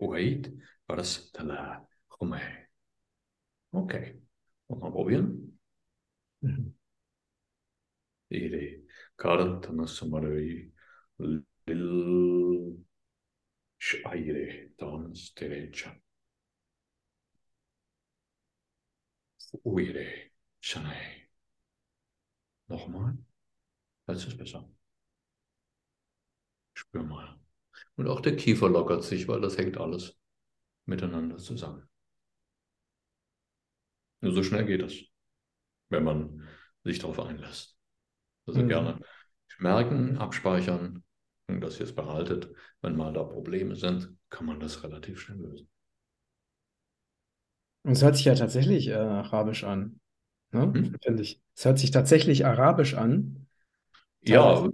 [0.00, 0.52] Wait,
[0.86, 2.70] para sentar comer.
[3.72, 4.20] Ok.
[4.68, 5.58] Vamos bien?
[6.42, 6.72] Mm-hmm.
[8.30, 8.84] Dire,
[9.16, 10.72] carta na samarei,
[11.66, 12.84] lil.
[13.78, 15.96] Shaire, tons, derecha.
[19.64, 20.30] Uire,
[20.60, 21.28] shanai.
[22.68, 23.16] Nochmal.
[24.06, 24.68] Das ist besser.
[26.74, 27.38] Spür mal.
[27.96, 30.18] Und auch der Kiefer lockert sich, weil das hängt alles
[30.86, 31.88] miteinander zusammen.
[34.20, 35.04] Nur so schnell geht es,
[35.90, 36.48] wenn man
[36.84, 37.76] sich darauf einlässt.
[38.46, 38.68] Also mhm.
[38.68, 39.00] gerne
[39.58, 41.04] merken, abspeichern
[41.46, 42.48] und das jetzt behaltet.
[42.80, 45.68] Wenn mal da Probleme sind, kann man das relativ schnell lösen.
[47.82, 50.00] Und es hört sich ja tatsächlich äh, arabisch an.
[50.52, 50.62] Ne?
[50.74, 50.96] Hm?
[51.02, 51.40] Finde ich.
[51.54, 53.46] Es hört sich tatsächlich arabisch an.
[54.22, 54.68] Ja,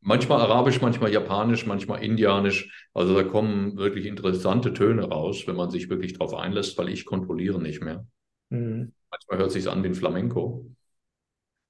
[0.00, 2.88] manchmal arabisch, manchmal japanisch, manchmal indianisch.
[2.94, 7.04] Also da kommen wirklich interessante Töne raus, wenn man sich wirklich darauf einlässt, weil ich
[7.04, 8.06] kontrolliere nicht mehr.
[8.50, 8.92] Mhm.
[9.10, 10.66] Manchmal hört es sich an wie ein Flamenco,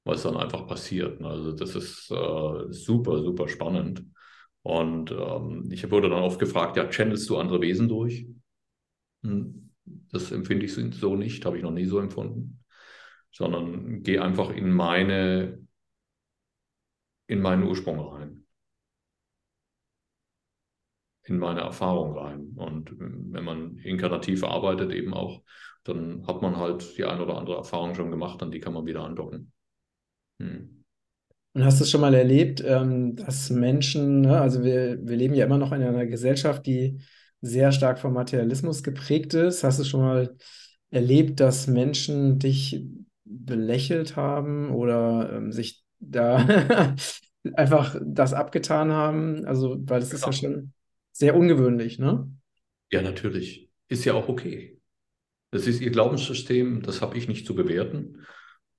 [0.04, 1.20] was dann einfach passiert.
[1.20, 1.28] Ne?
[1.28, 4.04] Also das ist äh, super, super spannend.
[4.62, 8.26] Und ähm, ich wurde dann oft gefragt, ja, channelst du andere Wesen durch?
[9.22, 9.65] Hm,
[10.10, 12.64] das empfinde ich so nicht, habe ich noch nie so empfunden,
[13.32, 15.66] sondern gehe einfach in meine,
[17.26, 18.42] in meinen Ursprung rein
[21.28, 22.52] in meine Erfahrung rein.
[22.54, 25.42] Und wenn man inkarnativ arbeitet, eben auch
[25.86, 28.86] dann hat man halt die ein oder andere Erfahrung schon gemacht, an die kann man
[28.86, 29.52] wieder andocken.
[30.40, 30.84] Hm.
[31.54, 35.34] Und hast du es schon mal erlebt, ähm, dass Menschen, ne, also wir, wir leben
[35.34, 37.00] ja immer noch in einer Gesellschaft, die
[37.40, 39.64] sehr stark vom Materialismus geprägt ist.
[39.64, 40.36] Hast du schon mal
[40.90, 42.84] erlebt, dass Menschen dich
[43.24, 46.94] belächelt haben oder ähm, sich da
[47.54, 49.44] einfach das abgetan haben?
[49.44, 50.72] Also, weil das ist ja schon
[51.12, 52.30] sehr ungewöhnlich, ne?
[52.90, 53.70] Ja, natürlich.
[53.88, 54.80] Ist ja auch okay.
[55.50, 58.26] Das ist ihr Glaubenssystem, das habe ich nicht zu bewerten.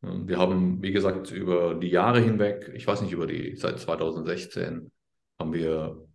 [0.01, 4.91] Wir haben, wie gesagt, über die Jahre hinweg, ich weiß nicht, über die, seit 2016
[5.39, 6.06] haben wir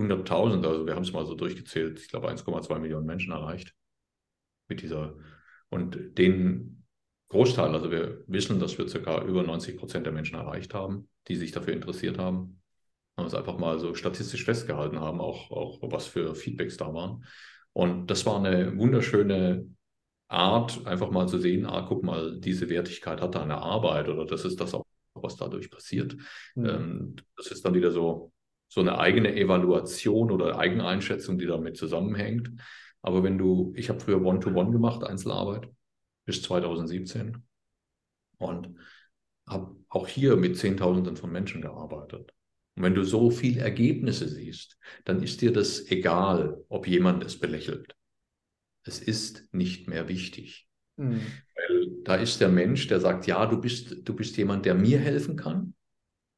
[0.00, 3.74] 100.000, also wir haben es mal so durchgezählt, ich glaube 1,2 Millionen Menschen erreicht
[4.68, 5.14] mit dieser
[5.68, 6.84] und den
[7.28, 11.36] Großteil, also wir wissen, dass wir circa über 90 Prozent der Menschen erreicht haben, die
[11.36, 12.60] sich dafür interessiert haben,
[13.16, 17.24] haben es einfach mal so statistisch festgehalten haben, auch, auch was für Feedbacks da waren.
[17.72, 19.64] Und das war eine wunderschöne
[20.26, 24.26] Art, einfach mal zu sehen, ah, guck mal, diese Wertigkeit hat da eine Arbeit oder
[24.26, 24.84] das ist das auch,
[25.14, 26.16] was dadurch passiert.
[26.56, 26.66] Mhm.
[26.66, 28.32] Ähm, das ist dann wieder so,
[28.70, 32.52] so eine eigene Evaluation oder Eigeneinschätzung, die damit zusammenhängt.
[33.02, 35.68] Aber wenn du, ich habe früher One-to-One -One gemacht, Einzelarbeit,
[36.24, 37.42] bis 2017
[38.38, 38.76] und
[39.48, 42.32] habe auch hier mit Zehntausenden von Menschen gearbeitet.
[42.76, 47.40] Und wenn du so viele Ergebnisse siehst, dann ist dir das egal, ob jemand es
[47.40, 47.96] belächelt.
[48.84, 50.68] Es ist nicht mehr wichtig.
[50.96, 51.20] Mhm.
[51.56, 55.00] Weil da ist der Mensch, der sagt, ja, du bist, du bist jemand, der mir
[55.00, 55.74] helfen kann.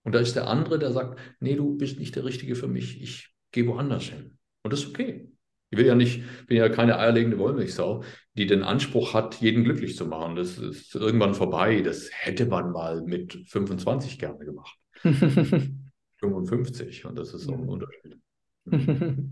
[0.04, 3.00] Und da ist der andere, der sagt, nee, du bist nicht der Richtige für mich.
[3.00, 4.38] Ich gehe woanders hin.
[4.62, 5.28] Und das ist okay.
[5.70, 9.96] Ich will ja nicht, bin ja keine eierlegende Wollmilchsau, die den Anspruch hat, jeden glücklich
[9.96, 10.36] zu machen.
[10.36, 11.80] Das ist irgendwann vorbei.
[11.80, 14.78] Das hätte man mal mit 25 gerne gemacht.
[16.22, 18.18] 55 und das ist so ein Unterschied.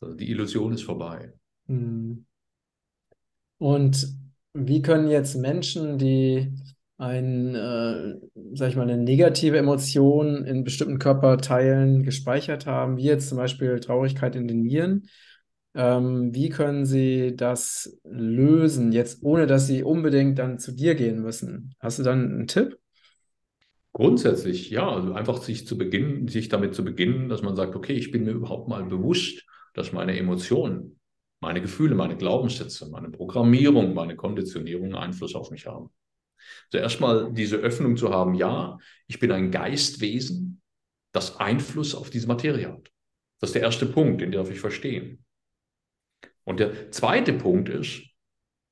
[0.00, 1.32] also die Illusion ist vorbei.
[1.66, 2.26] Hm.
[3.58, 4.08] Und
[4.54, 6.52] wie können jetzt Menschen, die
[7.00, 8.16] ein, äh,
[8.52, 13.80] sag ich mal, eine negative Emotion in bestimmten Körperteilen gespeichert haben, wie jetzt zum Beispiel
[13.80, 15.08] Traurigkeit in den Nieren.
[15.74, 21.22] Ähm, wie können Sie das lösen, jetzt ohne dass Sie unbedingt dann zu dir gehen
[21.22, 21.74] müssen?
[21.80, 22.76] Hast du dann einen Tipp?
[23.92, 27.94] Grundsätzlich, ja, also einfach sich zu beginnen, sich damit zu beginnen, dass man sagt, okay,
[27.94, 31.00] ich bin mir überhaupt mal bewusst, dass meine Emotionen,
[31.40, 35.90] meine Gefühle, meine Glaubenssätze, meine Programmierung, meine Konditionierung Einfluss auf mich haben.
[36.72, 40.60] Also erstmal diese Öffnung zu haben, ja, ich bin ein Geistwesen,
[41.12, 42.90] das Einfluss auf diese Materie hat.
[43.40, 45.24] Das ist der erste Punkt, den darf ich verstehen.
[46.44, 48.02] Und der zweite Punkt ist,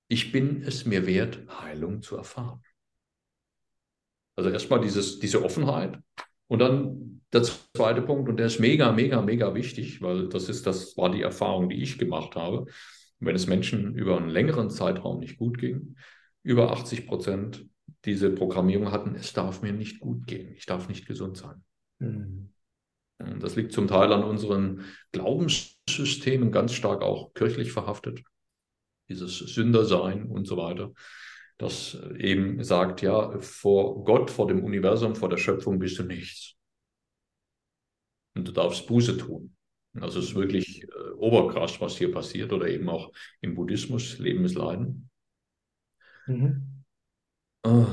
[0.09, 2.63] ich bin es mir wert, Heilung zu erfahren.
[4.37, 5.99] Also erstmal diese Offenheit
[6.47, 10.67] und dann der zweite Punkt, und der ist mega, mega, mega wichtig, weil das ist,
[10.67, 12.67] das war die Erfahrung, die ich gemacht habe.
[13.21, 15.97] Wenn es Menschen über einen längeren Zeitraum nicht gut ging,
[16.43, 17.67] über 80 Prozent
[18.05, 21.65] diese Programmierung hatten, es darf mir nicht gut gehen, ich darf nicht gesund sein.
[21.99, 22.53] Mhm.
[23.41, 28.23] Das liegt zum Teil an unseren Glaubenssystemen, ganz stark auch kirchlich verhaftet,
[29.09, 30.93] dieses Sündersein und so weiter,
[31.57, 36.55] das eben sagt, ja, vor Gott, vor dem Universum, vor der Schöpfung bist du nichts.
[38.35, 39.57] Und du darfst Buße tun.
[40.01, 44.45] Also es ist wirklich äh, oberkrass, was hier passiert oder eben auch im Buddhismus, Leben
[44.45, 45.08] ist Leiden.
[46.29, 46.63] Mhm.
[47.65, 47.87] Oh,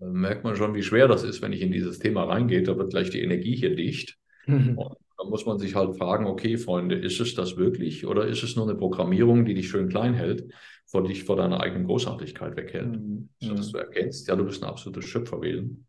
[0.00, 2.62] da merkt man schon, wie schwer das ist, wenn ich in dieses Thema reingehe.
[2.62, 4.16] Da wird gleich die Energie hier dicht.
[4.46, 4.78] Mhm.
[4.78, 8.42] Und da muss man sich halt fragen, okay, Freunde, ist es das wirklich oder ist
[8.42, 10.50] es nur eine Programmierung, die dich schön klein hält,
[10.86, 12.98] vor dich vor deiner eigenen Großartigkeit weghält?
[12.98, 13.28] Mhm.
[13.38, 15.86] So, dass du erkennst, ja, du bist ein absolutes Schöpferwesen.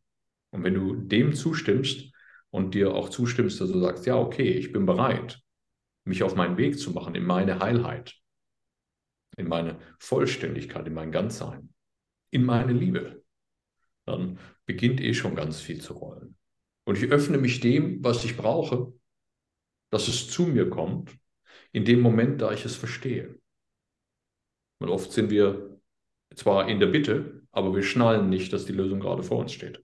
[0.52, 2.12] Und wenn du dem zustimmst
[2.50, 5.40] und dir auch zustimmst, dass du sagst, ja, okay, ich bin bereit,
[6.04, 8.16] mich auf meinen Weg zu machen, in meine Heilheit,
[9.38, 11.74] in meine Vollständigkeit, in mein Ganzsein,
[12.32, 13.24] in meine Liebe,
[14.06, 16.38] dann beginnt eh schon ganz viel zu rollen.
[16.86, 18.94] Und ich öffne mich dem, was ich brauche,
[19.92, 21.16] dass es zu mir kommt,
[21.72, 23.40] in dem Moment, da ich es verstehe.
[24.80, 25.80] Weil oft sind wir
[26.36, 29.84] zwar in der Bitte, aber wir schnallen nicht, dass die Lösung gerade vor uns steht.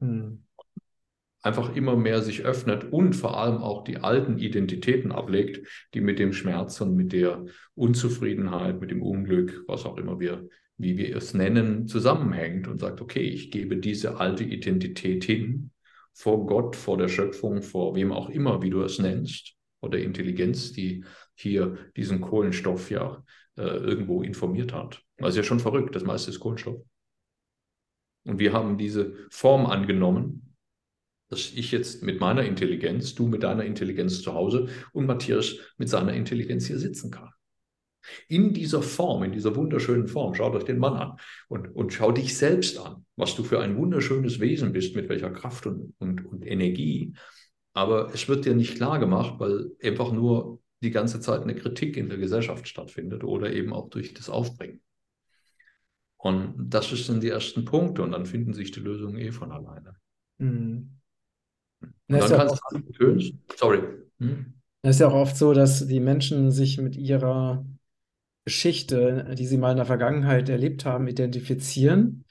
[0.00, 0.44] Hm.
[1.42, 6.18] Einfach immer mehr sich öffnet und vor allem auch die alten Identitäten ablegt, die mit
[6.18, 11.16] dem Schmerz und mit der Unzufriedenheit, mit dem Unglück, was auch immer wir, wie wir
[11.16, 15.70] es nennen, zusammenhängt und sagt, okay, ich gebe diese alte Identität hin
[16.12, 20.72] vor Gott, vor der Schöpfung, vor wem auch immer, wie du es nennst, oder Intelligenz,
[20.72, 23.24] die hier diesen Kohlenstoff ja
[23.56, 25.02] äh, irgendwo informiert hat.
[25.16, 26.80] Das ist ja schon verrückt, das meiste ist Kohlenstoff.
[28.24, 30.51] Und wir haben diese Form angenommen,
[31.32, 35.88] dass ich jetzt mit meiner Intelligenz, du mit deiner Intelligenz zu Hause und Matthias mit
[35.88, 37.30] seiner Intelligenz hier sitzen kann.
[38.28, 41.16] In dieser Form, in dieser wunderschönen Form, schaut euch den Mann an
[41.48, 45.30] und, und schau dich selbst an, was du für ein wunderschönes Wesen bist, mit welcher
[45.30, 47.14] Kraft und, und, und Energie.
[47.72, 51.96] Aber es wird dir nicht klar gemacht, weil einfach nur die ganze Zeit eine Kritik
[51.96, 54.82] in der Gesellschaft stattfindet oder eben auch durch das Aufbringen.
[56.18, 59.96] Und das sind die ersten Punkte und dann finden sich die Lösungen eh von alleine.
[60.36, 61.01] Mhm.
[62.08, 62.60] Und dann kannst
[62.98, 63.20] du,
[63.56, 63.80] sorry.
[64.18, 64.54] Hm?
[64.82, 67.64] Es ist ja auch oft so, dass die Menschen sich mit ihrer
[68.44, 72.24] Geschichte, die sie mal in der Vergangenheit erlebt haben, identifizieren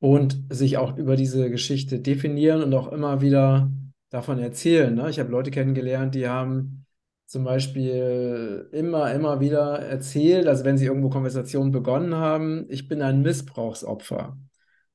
[0.00, 3.70] und sich auch über diese Geschichte definieren und auch immer wieder
[4.10, 4.94] davon erzählen.
[4.94, 5.08] Ne?
[5.10, 6.84] Ich habe Leute kennengelernt, die haben
[7.26, 13.00] zum Beispiel immer, immer wieder erzählt, also wenn sie irgendwo Konversationen begonnen haben, ich bin
[13.00, 14.36] ein Missbrauchsopfer.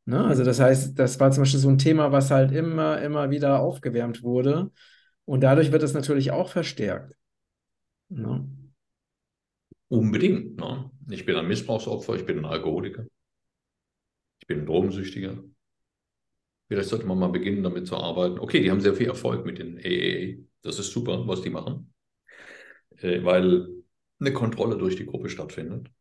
[0.07, 0.23] Ne?
[0.23, 3.59] Also das heißt, das war zum Beispiel so ein Thema, was halt immer, immer wieder
[3.59, 4.71] aufgewärmt wurde.
[5.25, 7.13] Und dadurch wird es natürlich auch verstärkt.
[8.07, 8.49] Ne?
[9.89, 10.55] Unbedingt.
[10.57, 10.89] Ne?
[11.09, 13.05] Ich bin ein Missbrauchsopfer, ich bin ein Alkoholiker,
[14.39, 15.43] ich bin ein Drogensüchtiger.
[16.69, 18.39] Vielleicht sollte man mal beginnen, damit zu arbeiten.
[18.39, 20.37] Okay, die haben sehr viel Erfolg mit den AAA.
[20.61, 21.93] Das ist super, was die machen,
[22.97, 23.67] äh, weil
[24.21, 25.91] eine Kontrolle durch die Gruppe stattfindet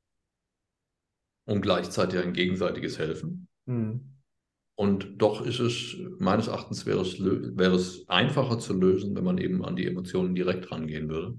[1.45, 3.49] und gleichzeitig ein gegenseitiges Helfen.
[3.66, 4.12] Mhm.
[4.74, 9.38] Und doch ist es, meines Erachtens wäre es, wäre es einfacher zu lösen, wenn man
[9.38, 11.38] eben an die Emotionen direkt rangehen würde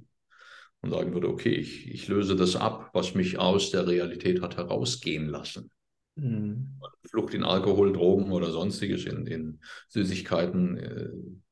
[0.81, 4.57] und sagen würde, okay, ich, ich löse das ab, was mich aus der Realität hat
[4.57, 5.69] herausgehen lassen.
[6.15, 6.79] Mhm.
[7.09, 9.59] Flucht in Alkohol, Drogen oder sonstiges, in, in
[9.89, 11.09] Süßigkeiten, äh,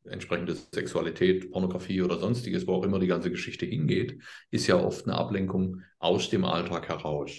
[0.10, 5.08] entsprechende Sexualität, Pornografie oder sonstiges, wo auch immer die ganze Geschichte hingeht, ist ja oft
[5.08, 7.32] eine Ablenkung aus dem Alltag heraus.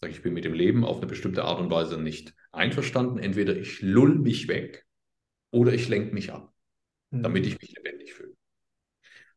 [0.00, 3.18] Sag ich bin mit dem Leben auf eine bestimmte Art und Weise nicht einverstanden.
[3.18, 4.86] Entweder ich lull mich weg
[5.50, 6.52] oder ich lenke mich ab,
[7.10, 7.22] mhm.
[7.22, 8.36] damit ich mich lebendig fühle.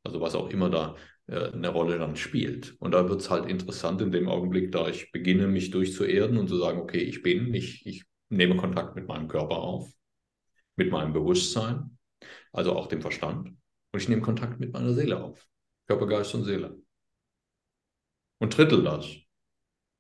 [0.04, 0.96] Also was auch immer da
[1.28, 2.76] äh, eine Rolle dann spielt.
[2.80, 6.48] Und da wird es halt interessant in dem Augenblick, da ich beginne, mich durchzuerden und
[6.48, 9.92] zu sagen, okay, ich bin, ich, ich nehme Kontakt mit meinem Körper auf,
[10.76, 11.98] mit meinem Bewusstsein,
[12.52, 13.50] also auch dem Verstand.
[13.94, 15.48] Und ich nehme Kontakt mit meiner Seele auf.
[15.88, 16.82] Körper, Geist und Seele.
[18.40, 19.08] Und drittel das.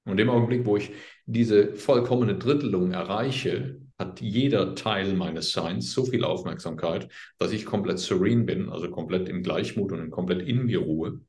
[0.05, 0.91] Und im Augenblick, wo ich
[1.25, 7.99] diese vollkommene Drittelung erreiche, hat jeder Teil meines Seins so viel Aufmerksamkeit, dass ich komplett
[7.99, 11.21] serene bin, also komplett im Gleichmut und komplett in mir ruhe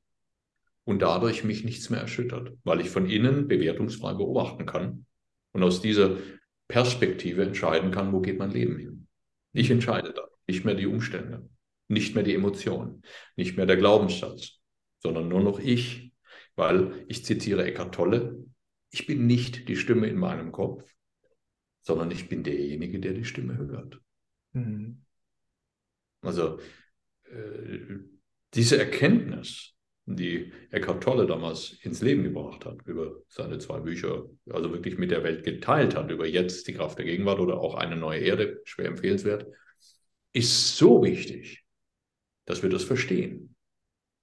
[0.84, 5.06] und dadurch mich nichts mehr erschüttert, weil ich von innen bewertungsfrei beobachten kann
[5.52, 6.16] und aus dieser
[6.66, 9.06] Perspektive entscheiden kann, wo geht mein Leben hin.
[9.52, 11.48] Ich entscheide da, nicht mehr die Umstände,
[11.88, 13.02] nicht mehr die Emotionen,
[13.36, 14.60] nicht mehr der Glaubenssatz,
[15.00, 16.12] sondern nur noch ich,
[16.56, 18.44] weil ich zitiere Eckart Tolle,
[18.92, 20.84] ich bin nicht die Stimme in meinem Kopf,
[21.80, 24.00] sondern ich bin derjenige, der die Stimme hört.
[24.52, 25.02] Mhm.
[26.20, 26.60] Also
[27.24, 27.78] äh,
[28.54, 29.72] diese Erkenntnis,
[30.04, 35.10] die Eckhart Tolle damals ins Leben gebracht hat, über seine zwei Bücher, also wirklich mit
[35.10, 38.60] der Welt geteilt hat, über jetzt die Kraft der Gegenwart oder auch eine neue Erde,
[38.64, 39.46] schwer empfehlenswert,
[40.34, 41.64] ist so wichtig,
[42.44, 43.56] dass wir das verstehen.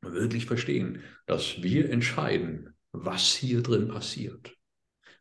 [0.01, 4.58] Wirklich verstehen, dass wir entscheiden, was hier drin passiert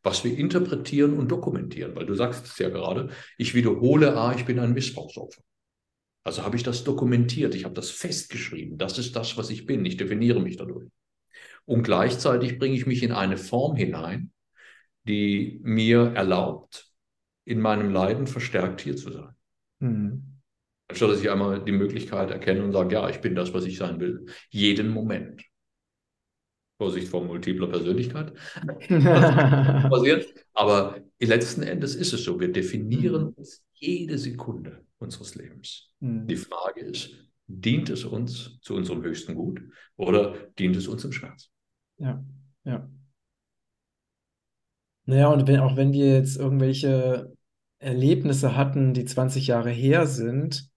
[0.02, 1.94] was wir interpretieren und dokumentieren.
[1.94, 5.42] Weil du sagst es ja gerade, ich wiederhole, ah, ich bin ein Missbrauchsopfer.
[6.24, 9.84] Also habe ich das dokumentiert, ich habe das festgeschrieben, das ist das, was ich bin,
[9.84, 10.88] ich definiere mich dadurch.
[11.64, 14.30] Und gleichzeitig bringe ich mich in eine Form hinein,
[15.04, 16.90] die mir erlaubt,
[17.44, 19.34] in meinem Leiden verstärkt hier zu sein.
[19.78, 20.40] Mhm.
[20.88, 23.78] Anstatt dass ich einmal die Möglichkeit erkenne und sage, ja, ich bin das, was ich
[23.78, 25.42] sein will, jeden Moment.
[26.78, 28.32] Vorsicht vor multipler Persönlichkeit.
[28.88, 30.32] passiert.
[30.54, 33.32] Aber letzten Endes ist es so, wir definieren mhm.
[33.36, 35.90] uns jede Sekunde unseres Lebens.
[36.00, 36.26] Mhm.
[36.28, 37.10] Die Frage ist,
[37.48, 39.60] dient es uns zu unserem höchsten Gut
[39.96, 41.50] oder dient es uns im Schmerz?
[41.98, 42.24] Ja,
[42.64, 42.88] ja.
[45.06, 47.32] Naja, und wenn, auch wenn wir jetzt irgendwelche
[47.78, 50.70] Erlebnisse hatten, die 20 Jahre her sind,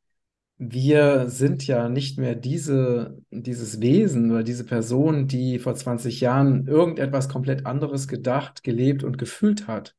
[0.63, 6.67] wir sind ja nicht mehr diese, dieses Wesen oder diese Person, die vor 20 Jahren
[6.67, 9.95] irgendetwas komplett anderes gedacht, gelebt und gefühlt hat.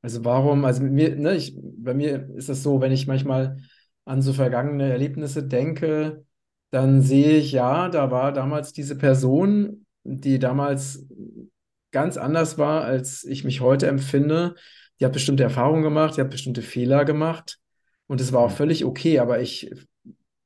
[0.00, 3.58] Also warum, also mir, ne, ich, bei mir ist es so, wenn ich manchmal
[4.06, 6.24] an so vergangene Erlebnisse denke,
[6.70, 11.06] dann sehe ich, ja, da war damals diese Person, die damals
[11.90, 14.54] ganz anders war, als ich mich heute empfinde.
[15.00, 17.58] Die hat bestimmte Erfahrungen gemacht, die hat bestimmte Fehler gemacht.
[18.06, 18.56] Und es war auch mhm.
[18.56, 19.70] völlig okay, aber ich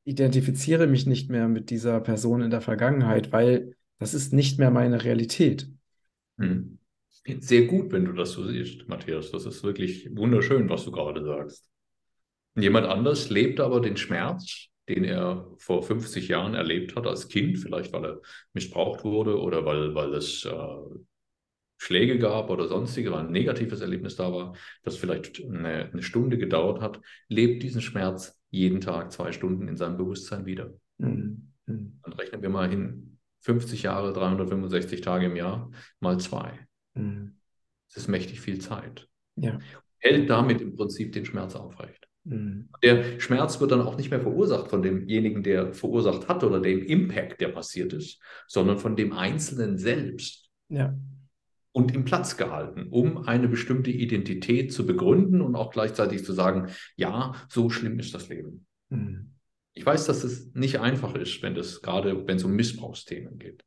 [0.05, 4.71] identifiziere mich nicht mehr mit dieser Person in der Vergangenheit, weil das ist nicht mehr
[4.71, 5.69] meine Realität.
[6.39, 6.79] Hm.
[7.39, 9.31] Sehr gut, wenn du das so siehst, Matthias.
[9.31, 11.69] Das ist wirklich wunderschön, was du gerade sagst.
[12.57, 17.59] Jemand anders lebt aber den Schmerz, den er vor 50 Jahren erlebt hat als Kind,
[17.59, 18.21] vielleicht weil er
[18.53, 20.53] missbraucht wurde oder weil, weil es äh,
[21.79, 26.39] Schläge gab oder sonstige, weil ein negatives Erlebnis da war, das vielleicht eine, eine Stunde
[26.39, 30.73] gedauert hat, lebt diesen Schmerz jeden Tag zwei Stunden in seinem Bewusstsein wieder.
[30.99, 31.53] Mhm.
[31.67, 31.99] mhm.
[32.05, 33.19] Dann rechnen wir mal hin.
[33.41, 36.61] 50 Jahre, 365 Tage im Jahr mal zwei.
[36.95, 37.35] Mhm.
[37.89, 39.09] Das ist mächtig viel Zeit.
[39.35, 39.59] Ja.
[39.99, 42.07] Hält damit im Prinzip den Schmerz aufrecht.
[42.25, 42.69] Mhm.
[42.85, 46.85] Der Schmerz wird dann auch nicht mehr verursacht von demjenigen, der verursacht hat oder dem
[46.85, 50.51] Impact, der passiert ist, sondern von dem Einzelnen selbst.
[50.69, 50.95] Ja
[51.73, 56.69] und im Platz gehalten, um eine bestimmte Identität zu begründen und auch gleichzeitig zu sagen,
[56.97, 58.67] ja, so schlimm ist das Leben.
[58.91, 59.33] Mhm.
[59.75, 63.65] Ich weiß, dass es nicht einfach ist, wenn das gerade, wenn es um Missbrauchsthemen geht.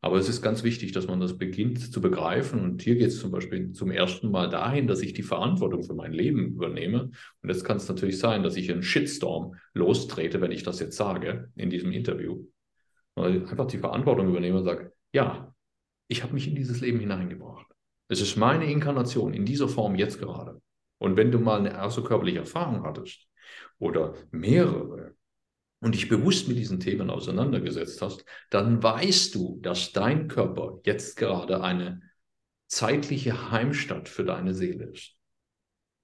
[0.00, 2.60] Aber es ist ganz wichtig, dass man das beginnt zu begreifen.
[2.60, 5.94] Und hier geht es zum Beispiel zum ersten Mal dahin, dass ich die Verantwortung für
[5.94, 7.10] mein Leben übernehme.
[7.42, 10.96] Und jetzt kann es natürlich sein, dass ich einen Shitstorm lostrete, wenn ich das jetzt
[10.96, 12.44] sage in diesem Interview.
[13.14, 15.52] Und einfach die Verantwortung übernehme und sage, ja,
[16.08, 17.66] ich habe mich in dieses Leben hineingebracht.
[18.08, 20.60] Es ist meine Inkarnation in dieser Form jetzt gerade.
[20.98, 23.28] Und wenn du mal eine außerkörperliche Erfahrung hattest
[23.78, 25.14] oder mehrere
[25.80, 31.16] und dich bewusst mit diesen Themen auseinandergesetzt hast, dann weißt du, dass dein Körper jetzt
[31.16, 32.02] gerade eine
[32.66, 35.14] zeitliche Heimstatt für deine Seele ist.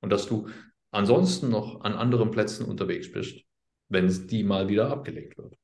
[0.00, 0.48] Und dass du
[0.90, 3.42] ansonsten noch an anderen Plätzen unterwegs bist,
[3.88, 5.56] wenn es die mal wieder abgelegt wird,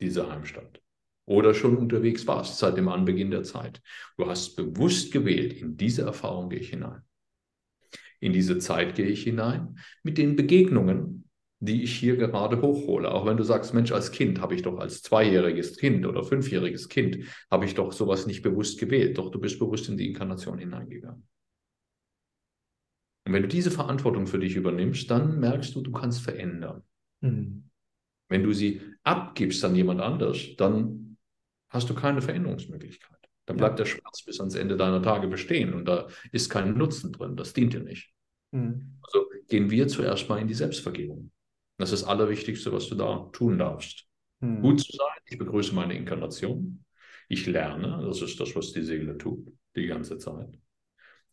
[0.00, 0.80] diese Heimstatt
[1.28, 3.82] oder schon unterwegs warst seit dem Anbeginn der Zeit.
[4.16, 7.02] Du hast bewusst gewählt, in diese Erfahrung gehe ich hinein.
[8.18, 11.28] In diese Zeit gehe ich hinein mit den Begegnungen,
[11.60, 13.12] die ich hier gerade hochhole.
[13.12, 16.88] Auch wenn du sagst, Mensch, als Kind habe ich doch als zweijähriges Kind oder fünfjähriges
[16.88, 17.18] Kind,
[17.50, 19.18] habe ich doch sowas nicht bewusst gewählt.
[19.18, 21.28] Doch du bist bewusst in die Inkarnation hineingegangen.
[23.26, 26.82] Und wenn du diese Verantwortung für dich übernimmst, dann merkst du, du kannst verändern.
[27.20, 27.64] Mhm.
[28.30, 31.07] Wenn du sie abgibst an jemand anders, dann
[31.70, 33.18] hast du keine Veränderungsmöglichkeit.
[33.46, 37.12] Dann bleibt der Schmerz bis ans Ende deiner Tage bestehen und da ist kein Nutzen
[37.12, 37.34] drin.
[37.34, 38.12] Das dient dir nicht.
[38.50, 38.98] Mhm.
[39.02, 41.30] Also gehen wir zuerst mal in die Selbstvergebung.
[41.78, 44.06] Das ist das Allerwichtigste, was du da tun darfst.
[44.40, 44.60] Mhm.
[44.60, 46.84] Gut zu sein, ich begrüße meine Inkarnation.
[47.28, 50.58] Ich lerne, das ist das, was die Seele tut, die ganze Zeit.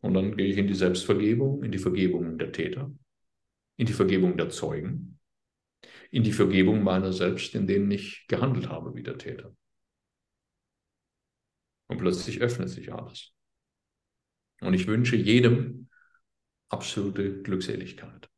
[0.01, 2.91] Und dann gehe ich in die Selbstvergebung, in die Vergebung der Täter,
[3.75, 5.19] in die Vergebung der Zeugen,
[6.11, 9.55] in die Vergebung meiner selbst, in denen ich gehandelt habe wie der Täter.
[11.87, 13.31] Und plötzlich öffnet sich alles.
[14.61, 15.89] Und ich wünsche jedem
[16.69, 18.29] absolute Glückseligkeit.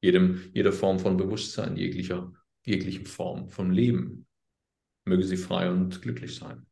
[0.00, 2.32] Jedem, jeder Form von Bewusstsein, jeglicher,
[2.64, 4.26] jeglichen Form von Leben.
[5.04, 6.66] Möge sie frei und glücklich sein.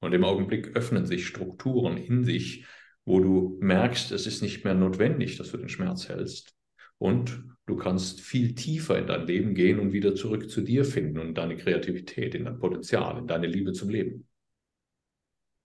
[0.00, 2.66] Und im Augenblick öffnen sich Strukturen in sich,
[3.04, 6.54] wo du merkst, es ist nicht mehr notwendig, dass du den Schmerz hältst.
[6.98, 11.18] Und du kannst viel tiefer in dein Leben gehen und wieder zurück zu dir finden
[11.18, 14.26] und deine Kreativität, in dein Potenzial, in deine Liebe zum Leben.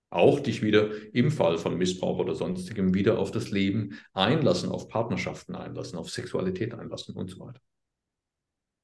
[0.10, 4.88] Auch dich wieder im Fall von Missbrauch oder sonstigem wieder auf das Leben einlassen, auf
[4.88, 7.60] Partnerschaften einlassen, auf Sexualität einlassen und so weiter.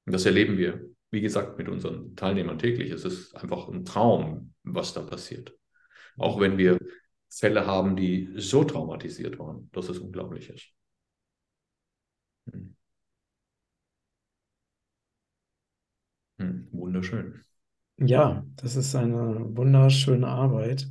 [0.06, 2.92] Und das erleben wir, wie gesagt, mit unseren Teilnehmern täglich.
[2.92, 5.56] Es ist einfach ein Traum, was da passiert.
[6.18, 6.80] Auch wenn wir
[7.30, 10.74] Fälle haben, die so traumatisiert waren, dass es unglaublich ist.
[12.52, 12.76] Hm.
[16.40, 17.42] Hm, wunderschön.
[17.98, 20.90] Ja, das ist eine wunderschöne Arbeit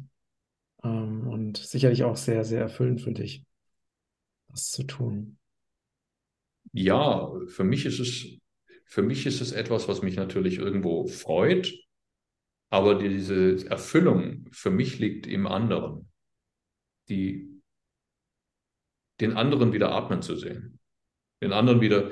[0.82, 3.44] ähm, und sicherlich auch sehr, sehr erfüllend für dich,
[4.48, 5.38] das zu tun.
[6.72, 8.38] Ja, für mich ist es,
[8.84, 11.70] für mich ist es etwas, was mich natürlich irgendwo freut,
[12.70, 16.10] aber diese Erfüllung für mich liegt im anderen,
[17.10, 17.60] die,
[19.20, 20.78] den anderen wieder atmen zu sehen,
[21.42, 22.10] den anderen wieder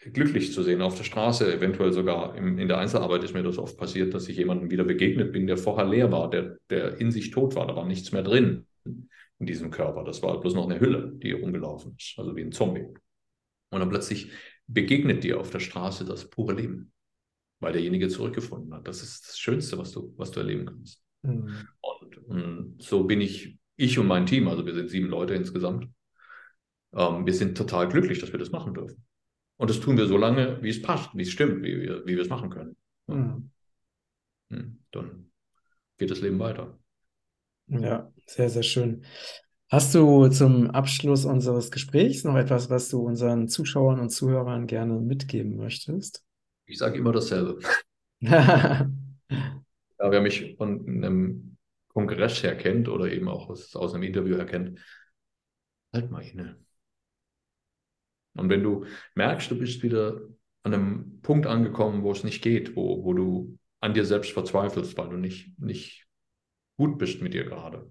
[0.00, 3.58] glücklich zu sehen auf der Straße, eventuell sogar im, in der Einzelarbeit ist mir das
[3.58, 7.10] oft passiert, dass ich jemandem wieder begegnet bin, der vorher leer war, der, der in
[7.10, 10.04] sich tot war, da war nichts mehr drin in diesem Körper.
[10.04, 12.86] Das war bloß noch eine Hülle, die rumgelaufen ist, also wie ein Zombie.
[13.70, 14.30] Und dann plötzlich
[14.66, 16.92] begegnet dir auf der Straße das pure Leben,
[17.60, 18.88] weil derjenige zurückgefunden hat.
[18.88, 21.02] Das ist das Schönste, was du, was du erleben kannst.
[21.22, 21.68] Mhm.
[21.80, 25.88] Und, und, so bin ich, ich und mein Team, also wir sind sieben Leute insgesamt,
[26.94, 29.04] ähm, wir sind total glücklich, dass wir das machen dürfen.
[29.60, 32.16] Und das tun wir so lange, wie es passt, wie es stimmt, wie wir, wie
[32.16, 32.76] wir es machen können.
[33.08, 33.50] Mhm.
[34.90, 35.30] Dann
[35.98, 36.78] geht das Leben weiter.
[37.66, 39.04] Ja, sehr, sehr schön.
[39.68, 44.98] Hast du zum Abschluss unseres Gesprächs noch etwas, was du unseren Zuschauern und Zuhörern gerne
[44.98, 46.24] mitgeben möchtest?
[46.64, 47.58] Ich sage immer dasselbe.
[48.20, 48.88] ja,
[49.98, 51.58] wer mich von einem
[51.88, 54.80] Kongress her kennt oder eben auch aus, aus einem Interview her kennt,
[55.92, 56.56] halt mal inne.
[58.34, 60.20] Und wenn du merkst, du bist wieder
[60.62, 64.96] an einem Punkt angekommen, wo es nicht geht, wo, wo du an dir selbst verzweifelst,
[64.96, 66.06] weil du nicht, nicht
[66.76, 67.90] gut bist mit dir gerade,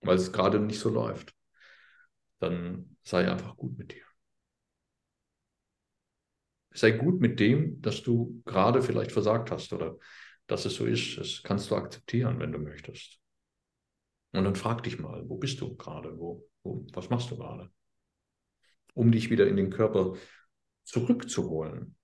[0.00, 1.34] weil es gerade nicht so läuft,
[2.38, 4.04] dann sei einfach gut mit dir.
[6.70, 9.96] Sei gut mit dem, dass du gerade vielleicht versagt hast oder
[10.46, 11.18] dass es so ist.
[11.18, 13.18] Das kannst du akzeptieren, wenn du möchtest.
[14.32, 16.18] Und dann frag dich mal, wo bist du gerade?
[16.18, 17.70] Wo, wo, was machst du gerade?
[18.98, 20.14] Um dich wieder in den Körper
[20.84, 21.94] zurückzuholen.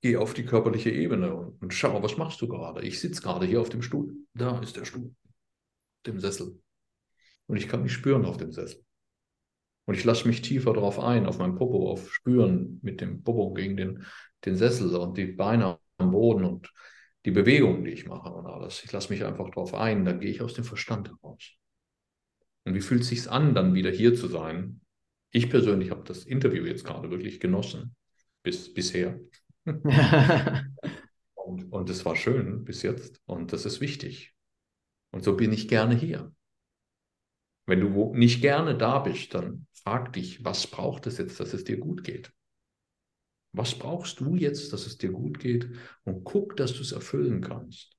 [0.00, 2.82] Geh auf die körperliche Ebene und, und schau, was machst du gerade?
[2.82, 4.12] Ich sitze gerade hier auf dem Stuhl.
[4.34, 5.14] Da ist der Stuhl,
[6.04, 6.60] dem Sessel.
[7.46, 8.84] Und ich kann mich spüren auf dem Sessel.
[9.86, 13.54] Und ich lasse mich tiefer darauf ein, auf mein Popo, auf Spüren mit dem Popo
[13.54, 14.04] gegen den,
[14.44, 16.72] den Sessel und die Beine am Boden und
[17.24, 18.82] die Bewegungen, die ich mache und alles.
[18.84, 21.52] Ich lasse mich einfach darauf ein, dann gehe ich aus dem Verstand heraus.
[22.64, 24.80] Und wie fühlt es sich an, dann wieder hier zu sein,
[25.34, 27.96] ich persönlich habe das Interview jetzt gerade wirklich genossen,
[28.44, 29.18] bis bisher.
[31.34, 34.32] und, und es war schön bis jetzt und das ist wichtig.
[35.10, 36.32] Und so bin ich gerne hier.
[37.66, 41.64] Wenn du nicht gerne da bist, dann frag dich, was braucht es jetzt, dass es
[41.64, 42.32] dir gut geht?
[43.52, 45.68] Was brauchst du jetzt, dass es dir gut geht?
[46.04, 47.96] Und guck, dass du es erfüllen kannst.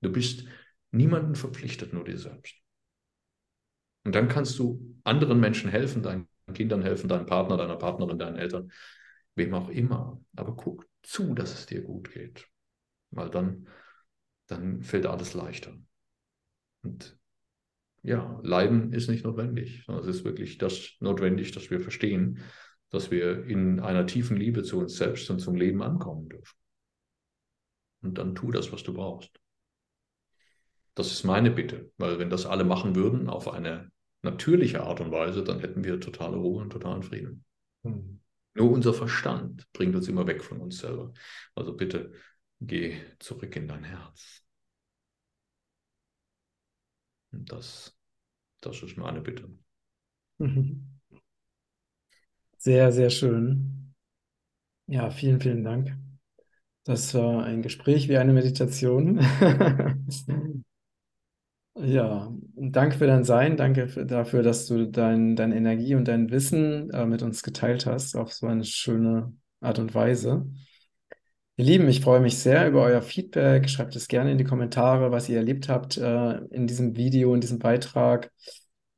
[0.00, 0.46] Du bist
[0.90, 2.56] niemandem verpflichtet, nur dir selbst.
[4.04, 8.36] Und dann kannst du anderen Menschen helfen, deinen Kindern helfen, deinem Partner, deiner Partnerin, deinen
[8.36, 8.70] Eltern,
[9.34, 10.20] wem auch immer.
[10.36, 12.48] Aber guck zu, dass es dir gut geht.
[13.10, 13.68] Weil dann,
[14.46, 15.72] dann fällt alles leichter.
[16.82, 17.18] Und
[18.02, 22.40] ja, Leiden ist nicht notwendig, sondern es ist wirklich das notwendig, dass wir verstehen,
[22.90, 26.56] dass wir in einer tiefen Liebe zu uns selbst und zum Leben ankommen dürfen.
[28.02, 29.40] Und dann tu das, was du brauchst.
[30.94, 33.90] Das ist meine Bitte, weil wenn das alle machen würden auf eine
[34.22, 37.44] natürliche Art und Weise, dann hätten wir totale Ruhe und totalen Frieden.
[37.82, 38.20] Mhm.
[38.54, 41.12] Nur unser Verstand bringt uns immer weg von uns selber.
[41.54, 42.12] Also bitte
[42.60, 44.42] geh zurück in dein Herz.
[47.32, 47.96] Und das,
[48.60, 49.48] das ist meine Bitte.
[52.58, 53.94] Sehr, sehr schön.
[54.86, 55.96] Ja, vielen, vielen Dank.
[56.84, 59.20] Das war ein Gespräch wie eine Meditation.
[61.74, 66.30] Ja, danke für dein Sein, danke für, dafür, dass du dein, deine Energie und dein
[66.30, 70.46] Wissen äh, mit uns geteilt hast, auf so eine schöne Art und Weise.
[71.56, 73.70] Ihr Lieben, ich freue mich sehr über euer Feedback.
[73.70, 77.40] Schreibt es gerne in die Kommentare, was ihr erlebt habt äh, in diesem Video, in
[77.40, 78.30] diesem Beitrag.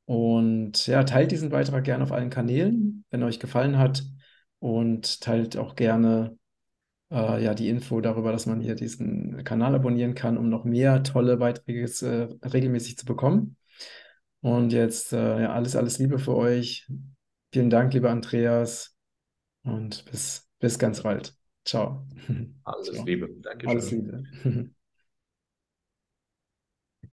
[0.05, 4.03] Und ja, teilt diesen Beitrag gerne auf allen Kanälen, wenn er euch gefallen hat.
[4.59, 6.37] Und teilt auch gerne
[7.11, 11.03] äh, ja, die Info darüber, dass man hier diesen Kanal abonnieren kann, um noch mehr
[11.03, 13.57] tolle Beiträge äh, regelmäßig zu bekommen.
[14.41, 16.87] Und jetzt äh, ja, alles, alles Liebe für euch.
[17.51, 18.95] Vielen Dank, lieber Andreas.
[19.63, 21.35] Und bis, bis ganz bald.
[21.65, 22.05] Ciao.
[22.63, 23.05] Alles Ciao.
[23.05, 23.29] Liebe.
[23.41, 24.23] Danke Alles Liebe.